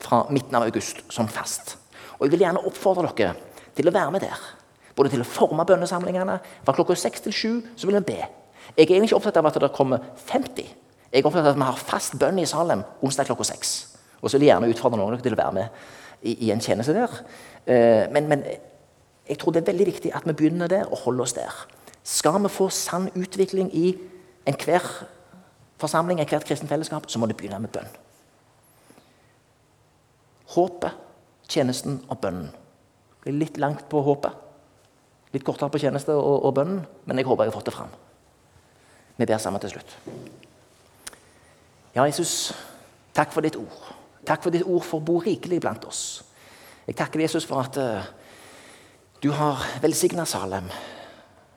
fra 0.00 0.24
midten 0.32 0.56
av 0.56 0.66
august 0.68 1.04
som 1.12 1.28
fast. 1.28 1.76
Og 2.18 2.26
jeg 2.26 2.34
vil 2.34 2.46
gjerne 2.46 2.64
oppfordre 2.66 3.12
dere 3.12 3.36
til 3.76 3.88
å 3.88 3.94
være 3.94 4.16
med 4.16 4.24
der. 4.24 4.48
Både 4.96 5.12
til 5.12 5.22
å 5.22 5.28
forme 5.28 5.68
bønnesamlingene. 5.68 6.40
Fra 6.64 6.74
klokka 6.74 6.96
seks 6.98 7.28
til 7.28 7.34
sju 7.34 7.52
så 7.76 7.86
vil 7.86 8.00
vi 8.00 8.06
be. 8.12 8.28
Jeg 8.78 8.86
er 8.86 8.94
egentlig 8.94 9.10
ikke 9.10 9.18
opptatt 9.18 9.38
av 9.40 9.46
at 9.48 9.56
det 9.58 9.68
kommer 9.74 10.02
50. 10.28 10.66
Jeg 11.10 11.18
er 11.18 11.26
opptatt 11.26 11.42
av 11.42 11.50
at 11.50 11.58
vi 11.58 11.66
har 11.66 11.78
fast 11.82 12.14
bønn 12.20 12.38
i 12.38 12.46
Salem 12.46 12.84
onsdag 13.02 13.26
klokka 13.26 13.48
seks. 13.48 13.72
Og 14.22 14.30
så 14.30 14.38
vil 14.38 14.46
jeg 14.46 14.54
gjerne 14.54 14.70
utfordre 14.70 15.00
noen 15.00 15.16
av 15.16 15.18
dere 15.18 15.26
til 15.26 15.34
å 15.34 15.40
være 15.40 15.56
med 15.56 15.80
i, 16.22 16.36
i 16.46 16.52
en 16.54 16.62
tjeneste 16.62 16.94
der. 16.94 17.16
Uh, 17.66 18.06
men, 18.14 18.30
men, 18.30 18.46
jeg 19.28 19.40
tror 19.42 19.52
det 19.52 19.64
er 19.64 19.72
veldig 19.72 19.86
viktig 19.90 20.14
at 20.14 20.24
vi 20.30 20.36
begynner 20.38 20.70
der 20.70 20.86
og 20.86 21.02
holder 21.02 21.26
oss 21.26 21.34
der. 21.36 21.58
Skal 22.06 22.38
vi 22.44 22.52
få 22.54 22.70
sann 22.72 23.10
utvikling 23.18 23.68
i 23.76 23.90
enhver 24.48 24.86
forsamling, 25.82 26.22
ethvert 26.22 26.46
kristent 26.46 26.70
fellesskap, 26.70 27.10
så 27.10 27.18
må 27.18 27.26
det 27.28 27.36
begynne 27.36 27.58
med 27.60 27.74
bønn. 27.74 27.90
Håpet, 30.54 30.94
tjenesten 31.50 31.98
og 32.08 32.22
bønnen. 32.22 32.48
Det 32.48 33.26
blir 33.26 33.40
litt 33.42 33.58
langt 33.60 33.84
på 33.90 34.00
håpet. 34.06 34.44
Litt 35.34 35.44
kortere 35.44 35.74
på 35.74 35.82
tjeneste 35.82 36.14
og, 36.16 36.44
og 36.46 36.54
bønnen, 36.56 36.84
men 37.04 37.20
jeg 37.20 37.28
håper 37.28 37.44
jeg 37.44 37.52
har 37.52 37.58
fått 37.58 37.68
det 37.68 37.76
fram. 37.76 37.92
Vi 39.18 39.26
ber 39.26 39.40
sammen 39.42 39.60
til 39.60 39.74
slutt. 39.74 39.96
Ja, 41.96 42.04
Jesus, 42.06 42.52
takk 43.14 43.32
for 43.34 43.42
ditt 43.42 43.58
ord. 43.58 43.88
Takk 44.26 44.44
for 44.44 44.54
ditt 44.54 44.66
ord 44.66 44.84
for 44.86 45.00
å 45.00 45.04
bo 45.04 45.18
rikelig 45.24 45.58
blant 45.64 45.86
oss. 45.88 46.02
Jeg 46.86 46.96
takker 46.96 47.20
Jesus 47.20 47.46
for 47.48 47.60
at 47.60 47.78
uh, 47.82 48.06
du 49.22 49.32
har 49.34 49.64
velsigna 49.82 50.24
Salem. 50.28 50.70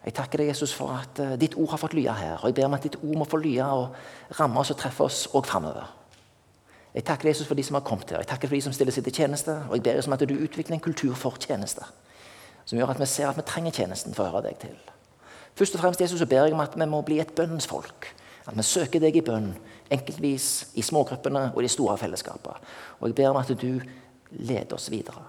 Jeg 0.01 0.15
takker 0.17 0.41
deg, 0.41 0.49
Jesus, 0.49 0.73
for 0.73 0.95
at 0.95 1.21
uh, 1.21 1.35
ditt 1.39 1.53
ord 1.53 1.75
har 1.75 1.81
fått 1.81 1.93
lye 1.93 2.15
her. 2.17 2.39
Og 2.41 2.49
jeg 2.49 2.57
ber 2.57 2.67
om 2.67 2.77
at 2.79 2.87
ditt 2.87 2.97
ord 3.03 3.19
må 3.21 3.27
få 3.29 3.39
lye 3.43 3.67
og 3.69 4.39
ramme 4.39 4.63
oss 4.63 4.73
og 4.73 4.79
treffe 4.81 5.05
oss 5.05 5.27
òg 5.29 5.45
framover. 5.45 5.91
Jeg 6.95 7.05
takker 7.07 7.29
Jesus 7.29 7.47
for 7.47 7.55
de 7.55 7.63
som 7.63 7.77
har 7.77 7.85
kommet 7.87 8.09
her. 8.11 8.23
Jeg 8.23 8.31
takker 8.33 8.49
for 8.49 8.57
de 8.57 8.65
som 8.65 8.73
stiller 8.75 8.95
seg 8.95 9.05
til 9.07 9.21
tjeneste. 9.21 9.53
Og 9.69 9.77
jeg 9.77 9.85
ber 9.85 10.01
om 10.01 10.17
at 10.17 10.25
du 10.27 10.33
utvikler 10.33 10.75
en 10.75 10.83
kultur 10.83 11.13
for 11.15 11.37
tjeneste. 11.39 11.85
Som 12.65 12.81
gjør 12.81 12.95
at 12.95 12.99
vi 12.99 13.07
ser 13.07 13.29
at 13.29 13.37
vi 13.37 13.45
trenger 13.47 13.77
tjenesten 13.77 14.17
for 14.17 14.25
å 14.25 14.33
høre 14.33 14.49
deg 14.49 14.59
til. 14.65 14.75
Først 15.55 15.75
og 15.75 15.83
fremst 15.83 16.01
Jesus, 16.01 16.19
så 16.19 16.25
ber 16.25 16.45
jeg 16.45 16.53
om 16.53 16.63
at 16.63 16.77
vi 16.79 16.87
må 16.89 17.01
bli 17.05 17.19
et 17.19 17.33
bønnens 17.35 17.67
folk. 17.67 18.07
At 18.47 18.57
vi 18.57 18.63
søker 18.65 19.03
deg 19.03 19.17
i 19.19 19.25
bønn, 19.25 19.51
enkeltvis, 19.91 20.47
i 20.75 20.85
smågruppene 20.85 21.51
og 21.51 21.61
de 21.61 21.69
store 21.69 21.97
fellesskapene. 22.01 22.57
Og 22.99 23.11
jeg 23.11 23.15
ber 23.19 23.29
om 23.33 23.41
at 23.41 23.53
du 23.61 23.81
leder 24.31 24.75
oss 24.77 24.89
videre. 24.91 25.23